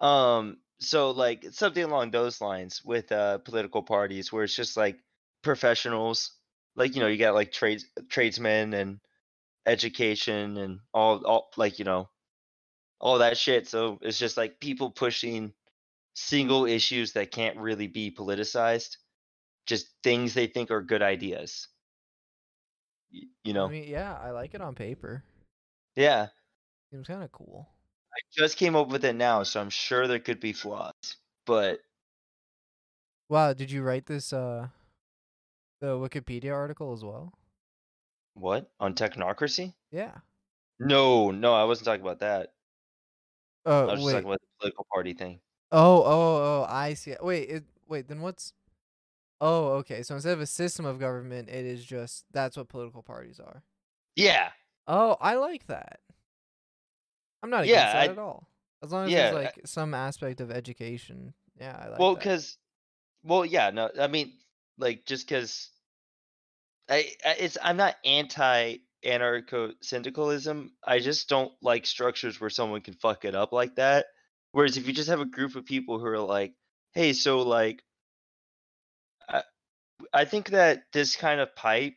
[0.00, 4.98] um so like something along those lines with uh political parties where it's just like
[5.42, 6.32] professionals
[6.76, 9.00] like you know you got like trades tradesmen and
[9.66, 12.08] education and all all like you know
[13.00, 15.52] all that shit so it's just like people pushing
[16.14, 18.98] single issues that can't really be politicized
[19.68, 21.68] just things they think are good ideas
[23.44, 23.66] you know.
[23.66, 25.24] I mean, yeah, I like it on paper.
[25.96, 26.28] yeah.
[26.90, 27.66] Seems kind of cool.
[28.14, 31.16] I just came up with it now, so I'm sure there could be flaws.
[31.46, 31.80] But
[33.28, 34.68] Wow, did you write this uh
[35.80, 37.32] the Wikipedia article as well?
[38.32, 38.72] what?
[38.80, 39.74] On technocracy?
[39.90, 40.20] Yeah.
[40.80, 42.54] No, no, I wasn't talking about that.
[43.88, 45.40] I Uh was just talking about the political party thing.
[45.70, 47.14] Oh, oh, oh, I see.
[47.20, 48.52] Wait, it, wait, then what's
[49.40, 50.02] Oh, okay.
[50.02, 53.62] So instead of a system of government, it is just that's what political parties are.
[54.16, 54.48] Yeah.
[54.86, 56.00] Oh, I like that.
[57.42, 58.48] I'm not Yeah, against that I- at all.
[58.82, 61.34] As long as yeah, there's I- like some aspect of education.
[61.60, 62.56] Yeah, I like well, because,
[63.24, 64.32] well, yeah, no, I mean,
[64.78, 65.70] like, just because,
[66.88, 70.72] I, I, it's, I'm not anti anarcho syndicalism.
[70.84, 74.06] I just don't like structures where someone can fuck it up like that.
[74.52, 76.54] Whereas if you just have a group of people who are like,
[76.92, 77.87] hey, so like, I,
[80.12, 81.94] I think that this kind of pipe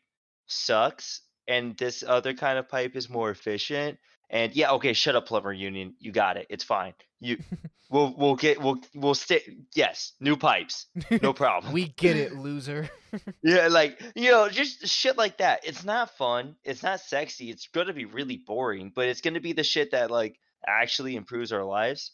[0.47, 3.97] sucks, and this other kind of pipe is more efficient.
[4.29, 5.95] And yeah, okay, shut up, plumber union.
[5.99, 6.47] You got it.
[6.49, 6.93] It's fine.
[7.19, 7.37] You,
[7.89, 9.41] we'll, we'll get, we'll, we'll stay.
[9.75, 10.85] Yes, new pipes,
[11.21, 11.73] no problem.
[11.73, 12.89] we get it, loser.
[13.43, 15.65] Yeah, like you know, just shit like that.
[15.65, 16.55] It's not fun.
[16.63, 17.49] It's not sexy.
[17.49, 21.51] It's gonna be really boring, but it's gonna be the shit that like actually improves
[21.51, 22.13] our lives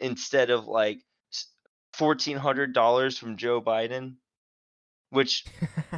[0.00, 0.98] instead of like
[1.94, 4.16] fourteen hundred dollars from Joe Biden,
[5.10, 5.44] which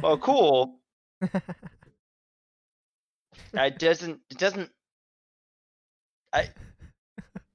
[0.01, 0.79] well, cool.
[3.53, 4.19] It doesn't.
[4.29, 4.69] It doesn't.
[6.33, 6.49] I.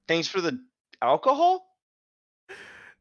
[0.07, 0.59] Thanks for the
[1.01, 1.65] alcohol.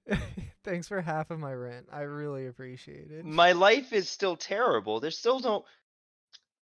[0.65, 1.87] Thanks for half of my rent.
[1.93, 3.25] I really appreciate it.
[3.25, 5.01] My life is still terrible.
[5.01, 5.65] There's still no.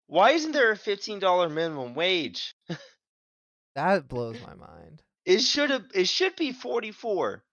[0.07, 2.55] Why isn't there a fifteen dollar minimum wage?
[3.75, 5.01] That blows my mind.
[5.25, 5.85] It should have.
[5.93, 7.43] It should be forty four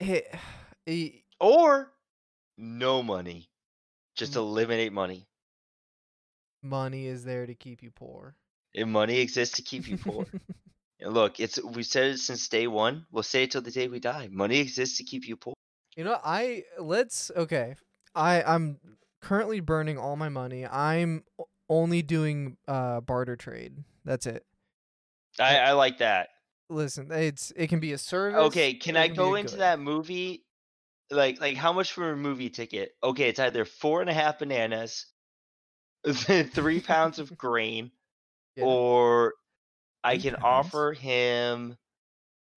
[0.00, 0.26] It,
[0.86, 1.92] it, or
[2.56, 3.48] no money.
[4.16, 4.36] Just Mm.
[4.38, 5.26] eliminate money.
[6.62, 8.36] money is there to keep you poor.
[8.72, 10.24] If money exists to keep you poor.
[11.00, 13.06] Look, it's we said it since day one.
[13.10, 14.28] We'll say it till the day we die.
[14.30, 15.54] Money exists to keep you poor.
[15.96, 17.76] You know, I let's okay.
[18.14, 18.78] I I'm
[19.20, 20.64] currently burning all my money.
[20.66, 21.24] I'm
[21.68, 23.84] only doing uh barter trade.
[24.04, 24.44] That's it.
[25.38, 26.28] I, I like that.
[26.70, 28.40] Listen, it's it can be a service.
[28.40, 29.60] Okay, can I a go into good.
[29.60, 30.43] that movie?
[31.14, 32.92] Like, like how much for a movie ticket?
[33.02, 35.06] Okay, it's either four and a half bananas,
[36.06, 37.90] three pounds of grain,
[38.56, 38.64] Yeah.
[38.64, 39.34] or
[40.02, 40.44] I can pounds?
[40.44, 41.76] offer him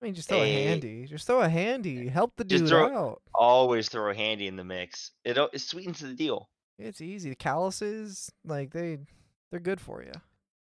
[0.01, 1.05] I mean, just throw a a- handy.
[1.07, 2.07] Just throw a handy.
[2.07, 3.21] Help the dude throw- out.
[3.33, 5.11] always throw a handy in the mix.
[5.25, 6.49] It it sweetens the deal.
[6.77, 7.29] It's easy.
[7.31, 8.99] The calluses, like they,
[9.49, 10.11] they're good for you.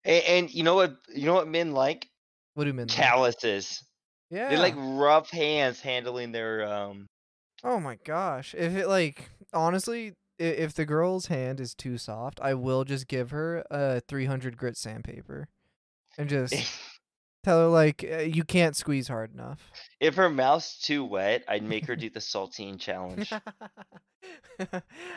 [0.05, 0.95] And, and you know what?
[1.13, 2.09] You know what men like?
[2.55, 2.87] What do men?
[2.87, 2.97] like?
[2.97, 3.83] Calluses.
[4.31, 4.51] Yeah.
[4.51, 7.07] They like rough hands handling their um.
[7.65, 8.55] Oh my gosh.
[8.57, 13.31] If it like honestly, if the girl's hand is too soft, I will just give
[13.31, 15.49] her a 300 grit sandpaper
[16.19, 16.55] and just
[17.43, 19.71] tell her like uh, you can't squeeze hard enough.
[19.99, 23.33] if her mouth's too wet, I'd make her do the saltine challenge.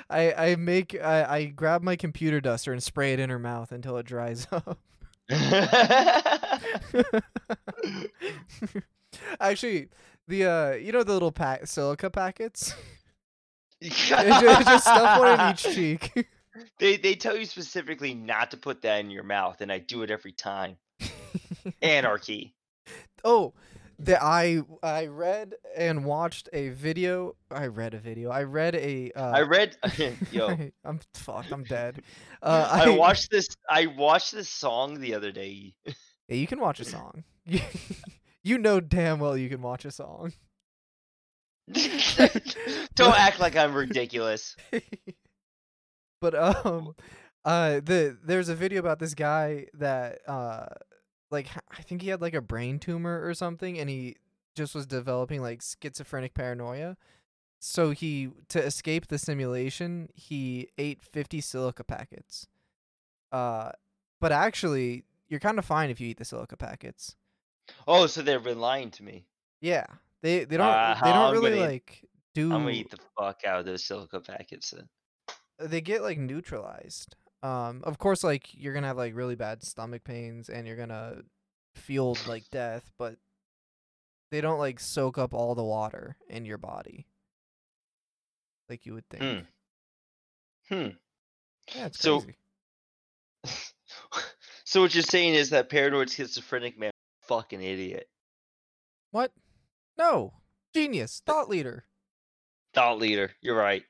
[0.09, 3.71] I I make I, I grab my computer duster and spray it in her mouth
[3.73, 4.79] until it dries up.
[9.39, 9.89] Actually,
[10.27, 12.75] the uh you know the little pack silica packets?
[13.81, 16.27] just, just stuff one in each cheek.
[16.79, 20.01] They they tell you specifically not to put that in your mouth, and I do
[20.01, 20.77] it every time.
[21.83, 22.55] Anarchy.
[23.23, 23.53] Oh,
[23.99, 27.35] that I I read and watched a video.
[27.49, 28.29] I read a video.
[28.29, 29.11] I read a.
[29.15, 29.75] Uh, I read.
[30.31, 30.55] yo,
[30.85, 31.51] I'm fucked.
[31.51, 32.01] I'm dead.
[32.41, 33.47] Uh, I watched this.
[33.69, 35.75] I watched this song the other day.
[35.85, 37.23] Yeah, you can watch a song.
[38.47, 40.33] You know damn well you can watch a song.
[42.95, 44.55] Don't act like I'm ridiculous.
[46.21, 46.95] but um,
[47.43, 50.67] uh, the there's a video about this guy that uh,
[51.29, 54.15] like I think he had like a brain tumor or something, and he
[54.55, 56.95] just was developing like schizophrenic paranoia.
[57.59, 62.47] So he to escape the simulation, he ate 50 silica packets.
[63.31, 63.71] Uh,
[64.21, 67.15] but actually, you're kind of fine if you eat the silica packets.
[67.87, 69.25] Oh, so they've been lying to me.
[69.61, 69.85] Yeah,
[70.21, 72.03] they they don't Uh, they don't I'm really gonna like
[72.33, 72.45] do.
[72.53, 74.71] I'm gonna eat the fuck out of those silica packets.
[74.71, 74.87] Then.
[75.69, 77.15] they get like neutralized.
[77.43, 81.21] Um, of course, like you're gonna have like really bad stomach pains and you're gonna
[81.75, 83.17] feel like death, but
[84.31, 87.07] they don't like soak up all the water in your body,
[88.69, 89.45] like you would think.
[90.69, 90.87] Hmm.
[91.75, 92.37] Yeah, it's So- crazy.
[94.65, 96.91] so what you're saying is that paranoid schizophrenic man,
[97.27, 98.07] fucking idiot,
[99.11, 99.31] What?
[99.97, 100.33] No,
[100.73, 101.85] genius, thought leader.
[102.73, 103.31] thought leader.
[103.41, 103.83] You're right.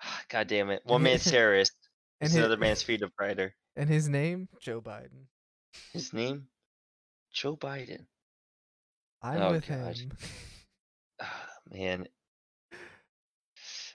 [0.28, 1.72] God damn it, one man's terrorist.
[2.20, 3.54] And It's hi- another man's freedom fighter.
[3.76, 5.26] And his name, Joe Biden.
[5.92, 6.48] His name,
[7.32, 8.06] Joe Biden.
[9.22, 10.00] I'm Oh, with gosh.
[10.00, 10.12] him.
[11.20, 12.06] Ah, man.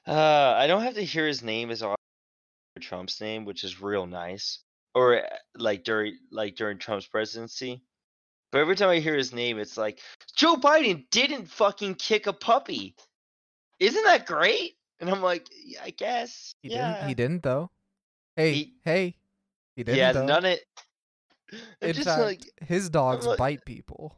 [0.05, 1.95] Uh, I don't have to hear his name as often
[2.75, 4.59] as Trump's name, which is real nice.
[4.93, 7.81] Or uh, like during like during Trump's presidency.
[8.53, 9.99] But every time I hear his name, it's like
[10.35, 12.95] Joe Biden didn't fucking kick a puppy.
[13.79, 14.75] Isn't that great?
[14.99, 16.53] And I'm like, yeah, I guess.
[16.61, 16.93] He yeah.
[16.93, 17.07] didn't.
[17.09, 17.71] He didn't though.
[18.35, 19.15] Hey, He- hey.
[19.75, 20.27] He didn't He has though.
[20.27, 20.61] done it.
[21.81, 24.15] In just fact, like, his dogs like- bite people.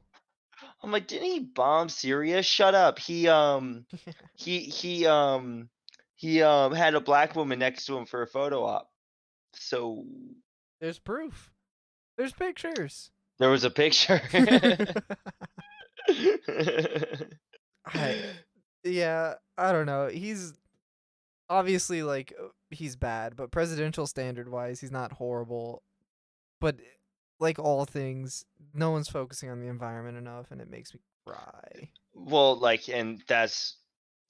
[0.83, 2.43] I'm like, didn't he bomb Syria?
[2.43, 2.99] Shut up.
[2.99, 3.86] He um
[4.36, 5.69] he he um
[6.15, 8.91] he um had a black woman next to him for a photo op.
[9.53, 10.03] So
[10.81, 11.53] There's proof.
[12.17, 13.11] There's pictures.
[13.39, 14.21] There was a picture.
[17.88, 18.15] I,
[18.83, 20.07] yeah, I don't know.
[20.07, 20.53] He's
[21.49, 25.83] obviously like uh, he's bad, but presidential standard wise, he's not horrible.
[26.61, 26.77] But
[27.39, 31.89] like all things, no one's focusing on the environment enough, and it makes me cry.
[32.13, 33.77] well, like, and that's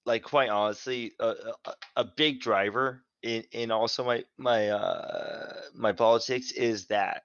[0.04, 1.34] like quite honestly a,
[1.64, 7.24] a, a big driver in in also my my uh my politics is that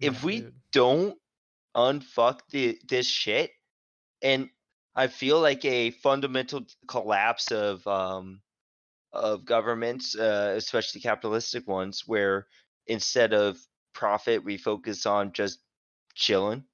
[0.00, 0.54] if Yeah, we dude.
[0.72, 1.18] don't
[1.76, 3.50] unfuck the this shit
[4.22, 4.48] and
[4.96, 8.40] i feel like a fundamental collapse of um
[9.12, 12.46] of governments uh, especially capitalistic ones where
[12.86, 13.58] instead of
[13.94, 15.60] profit we focus on just
[16.14, 16.64] chilling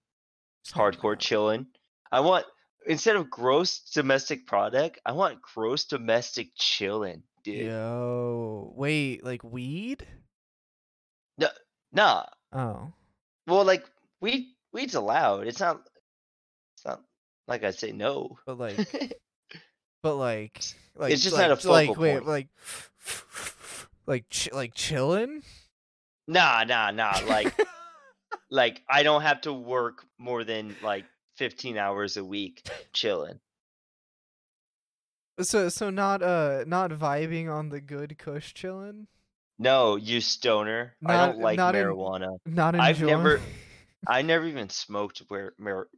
[0.72, 1.66] hardcore chilling
[2.12, 2.46] i want
[2.86, 10.06] instead of gross domestic product i want gross domestic chilling dude Yo, wait, like weed?
[11.36, 11.48] No,
[11.92, 12.92] nah Oh,
[13.47, 13.84] well like
[14.20, 15.80] weed weed's allowed it's not
[16.76, 17.01] it's not
[17.47, 19.20] like i say no but like,
[20.05, 20.61] but like,
[20.97, 22.26] like It's just like, not a like focal wait, point.
[22.26, 22.49] like,
[24.07, 25.42] like, ch- like chilling.
[26.28, 27.18] Nah, nah, nah.
[27.26, 27.59] Like,
[28.51, 31.07] like I don't have to work more than like
[31.38, 33.40] 15 hours a week chilling.
[35.40, 39.07] So so not uh not vibing on the good kush chillin'?
[39.59, 40.94] No, you stoner.
[41.07, 42.38] I don't like not in- marijuana.
[42.46, 43.40] Not I've enjoying never-
[44.07, 45.88] I never even smoked where mar-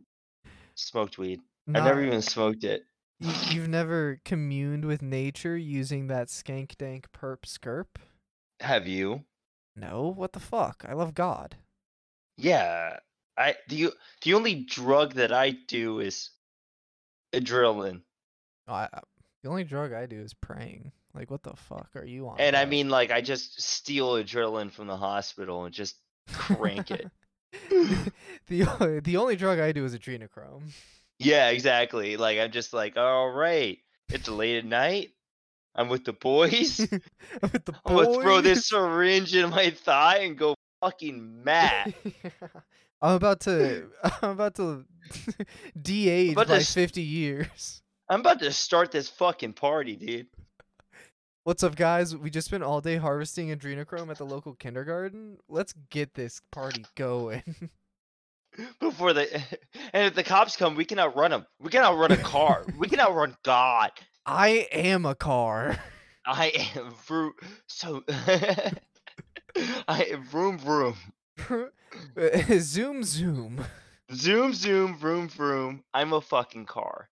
[0.74, 1.40] smoked weed.
[1.68, 2.84] I never even smoked it.
[3.18, 7.96] you, you've never communed with nature using that skank dank perp skirp?
[8.60, 9.24] Have you?
[9.74, 10.84] No, what the fuck?
[10.88, 11.56] I love God.
[12.36, 12.98] Yeah.
[13.38, 13.92] I the
[14.22, 16.30] the only drug that I do is
[17.34, 18.02] adrenaline.
[18.68, 19.00] I, I-
[19.42, 20.90] the only drug I do is praying.
[21.16, 22.36] Like what the fuck are you on?
[22.38, 25.96] And I mean like I just steal adrenaline from the hospital and just
[26.32, 27.06] crank it.
[28.48, 30.70] the o- the only drug I do is adrenochrome.
[31.18, 32.16] Yeah, exactly.
[32.16, 33.78] Like I'm just like, all right,
[34.10, 35.10] it's late at night.
[35.74, 36.78] I'm with the boys.
[37.42, 41.94] with the I'm gonna throw this syringe in my thigh and go fucking mad.
[43.02, 43.88] I'm about to
[44.22, 44.84] I'm about to
[45.80, 47.82] de-age about to by s- 50 years.
[48.08, 50.26] I'm about to start this fucking party, dude.
[51.46, 52.16] What's up, guys?
[52.16, 55.36] We just spent all day harvesting adrenochrome at the local kindergarten.
[55.48, 57.70] Let's get this party going.
[58.80, 59.28] Before they,
[59.92, 61.46] and if the cops come, we can outrun them.
[61.60, 62.66] We can outrun a car.
[62.80, 63.92] we can outrun God.
[64.26, 65.78] I am a car.
[66.26, 67.34] I am vroom.
[67.68, 68.02] So
[69.86, 70.96] I am vroom vroom.
[72.58, 73.64] zoom, zoom.
[74.12, 75.84] Zoom zoom vroom vroom.
[75.94, 77.08] I'm a fucking car.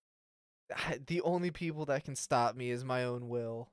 [1.07, 3.69] The only people that can stop me is my own will.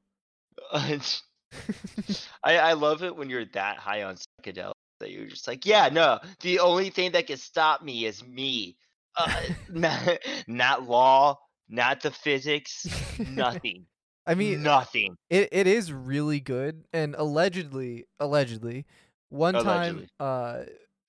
[2.45, 5.89] I I love it when you're that high on psychedelics that you're just like, yeah,
[5.93, 8.77] no, the only thing that can stop me is me.
[9.17, 9.35] Uh,
[9.71, 11.39] not, not law,
[11.69, 12.87] not the physics,
[13.19, 13.85] nothing,
[14.27, 15.17] I mean, nothing.
[15.29, 18.87] it, it is really good and allegedly allegedly
[19.29, 20.09] one Allegedly.
[20.21, 20.63] time uh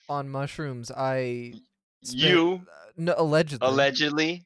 [0.10, 1.54] on mushrooms i
[2.04, 4.44] spent- You uh, no allegedly allegedly,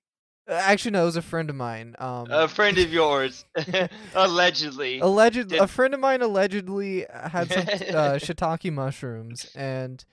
[0.49, 3.45] actually no it was a friend of mine um a friend of yours,
[4.15, 4.99] allegedly.
[4.99, 7.61] alleged did- a friend of mine allegedly had some
[7.95, 10.05] uh shiitake mushrooms and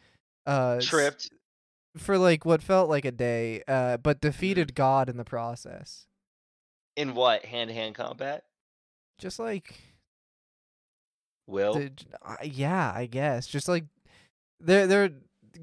[0.46, 1.30] uh tripped.
[1.96, 6.06] for like what felt like a day uh but defeated god in the process.
[6.96, 7.44] In what?
[7.44, 8.44] Hand to hand combat?
[9.18, 9.80] just like
[11.46, 11.74] Will?
[11.74, 11.92] The,
[12.24, 13.46] uh, yeah i guess.
[13.46, 13.84] Just like
[14.60, 15.10] they're they're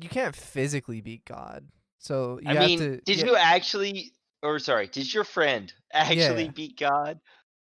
[0.01, 1.67] you can't physically beat god.
[1.99, 4.11] So you I have mean, to did yeah, you actually,
[4.43, 6.51] or sorry, did your friend actually yeah.
[6.51, 7.19] beat God,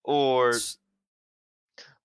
[0.03, 0.55] or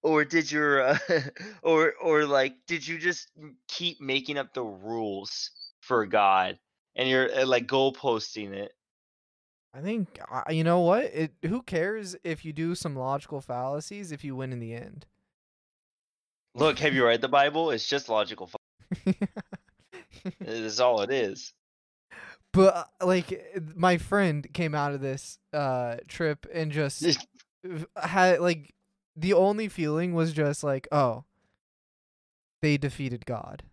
[0.02, 0.98] or did your uh,
[1.64, 3.30] or or like did you just
[3.68, 5.52] keep making up the rules
[5.82, 6.58] for god
[6.96, 8.72] and you're uh, like goalposting it
[9.74, 14.12] i think uh, you know what it who cares if you do some logical fallacies
[14.12, 15.06] if you win in the end
[16.56, 17.72] Look, have you read the Bible?
[17.72, 18.48] It's just logical.
[19.06, 19.14] fu-
[20.42, 21.54] It's all it is.
[22.54, 27.26] But uh, like my friend came out of this uh trip and just
[28.02, 28.74] had like
[29.16, 31.24] the only feeling was just like oh
[32.62, 33.64] they defeated god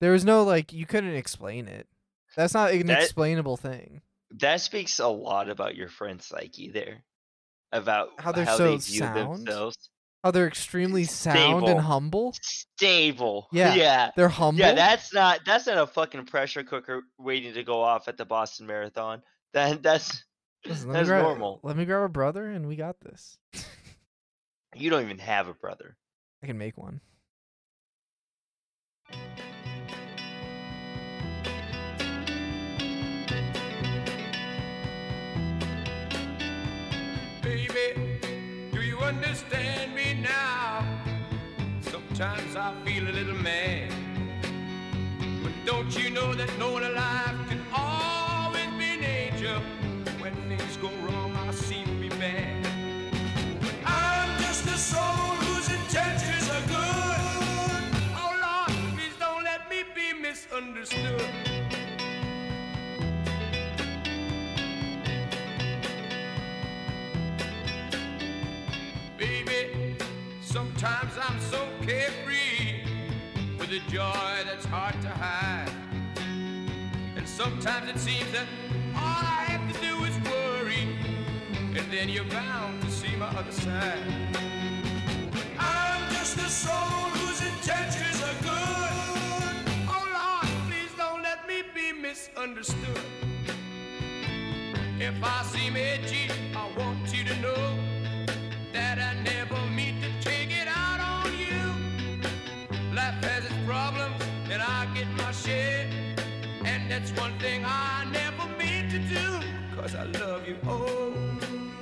[0.00, 1.86] there was no like you couldn't explain it
[2.36, 4.02] that's not an That- explainable thing
[4.40, 7.02] That speaks a lot about your friend's psyche there.
[7.72, 9.16] About How they're how so they view sound?
[9.46, 9.90] themselves.
[10.24, 11.68] How they're extremely sound Stable.
[11.68, 13.48] and humble Stable.
[13.52, 13.74] Yeah.
[13.74, 14.10] Yeah.
[14.16, 18.08] they're humble Yeah, that's not that's not a fucking pressure cooker waiting to go off
[18.08, 19.22] at the Boston Marathon.
[19.54, 20.24] That that's
[20.66, 21.60] Listen, that's grab, normal.
[21.62, 23.38] let me grab a brother and we got this
[24.76, 25.96] You don't even have a brother.
[26.42, 27.00] i can make one
[37.42, 38.20] Baby,
[38.72, 39.67] do you understand me now?
[42.18, 43.92] Sometimes I feel a little mad.
[45.40, 49.60] But don't you know that no one alive can always be an angel?
[50.18, 52.66] When things go wrong, I seem to be bad.
[53.86, 57.22] I'm just a soul whose intentions are good.
[58.16, 61.22] Oh Lord, please don't let me be misunderstood.
[69.16, 69.96] Baby,
[70.40, 72.84] sometimes I'm so carefree
[73.58, 75.72] with a joy that's hard to hide.
[77.16, 78.46] And sometimes it seems that
[78.94, 80.84] all I have to do is worry,
[81.78, 84.02] and then you're bound to see my other side.
[85.58, 89.56] I'm just a soul whose intentions are good.
[89.88, 93.00] Oh Lord, please don't let me be misunderstood.
[95.00, 97.77] If I seem edgy, I want you to know
[107.18, 109.40] one thing I never mean to do,
[109.76, 110.56] cause I love you.
[110.66, 111.12] Oh,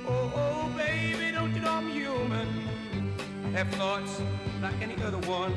[0.07, 2.47] oh, oh, baby, don't you know I'm human?
[3.53, 4.21] Have thoughts
[4.61, 5.53] like any other one.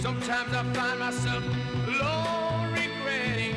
[0.00, 1.44] Sometimes I find myself
[1.88, 3.54] alone regretting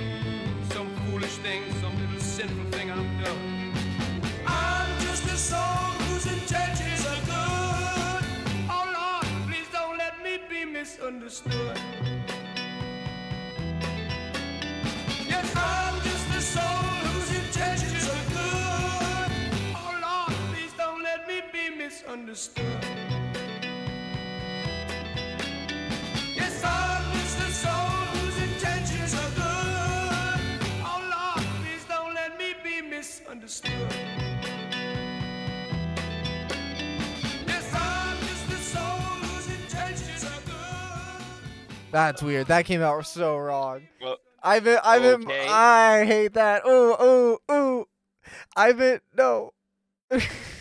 [0.72, 3.74] some foolish thing, some little sinful thing I've done.
[4.46, 5.60] I'm just a soul
[6.06, 8.24] whose intentions are good.
[8.70, 11.80] Oh Lord, please don't let me be misunderstood.
[41.98, 42.48] That's weird.
[42.48, 43.82] That came out so wrong.
[44.02, 44.18] Well,
[44.48, 45.48] I've been, I've been, Okay.
[45.50, 46.66] I hate that.
[46.66, 47.86] Ooh, ooh, ooh.
[48.56, 49.52] I've been, no.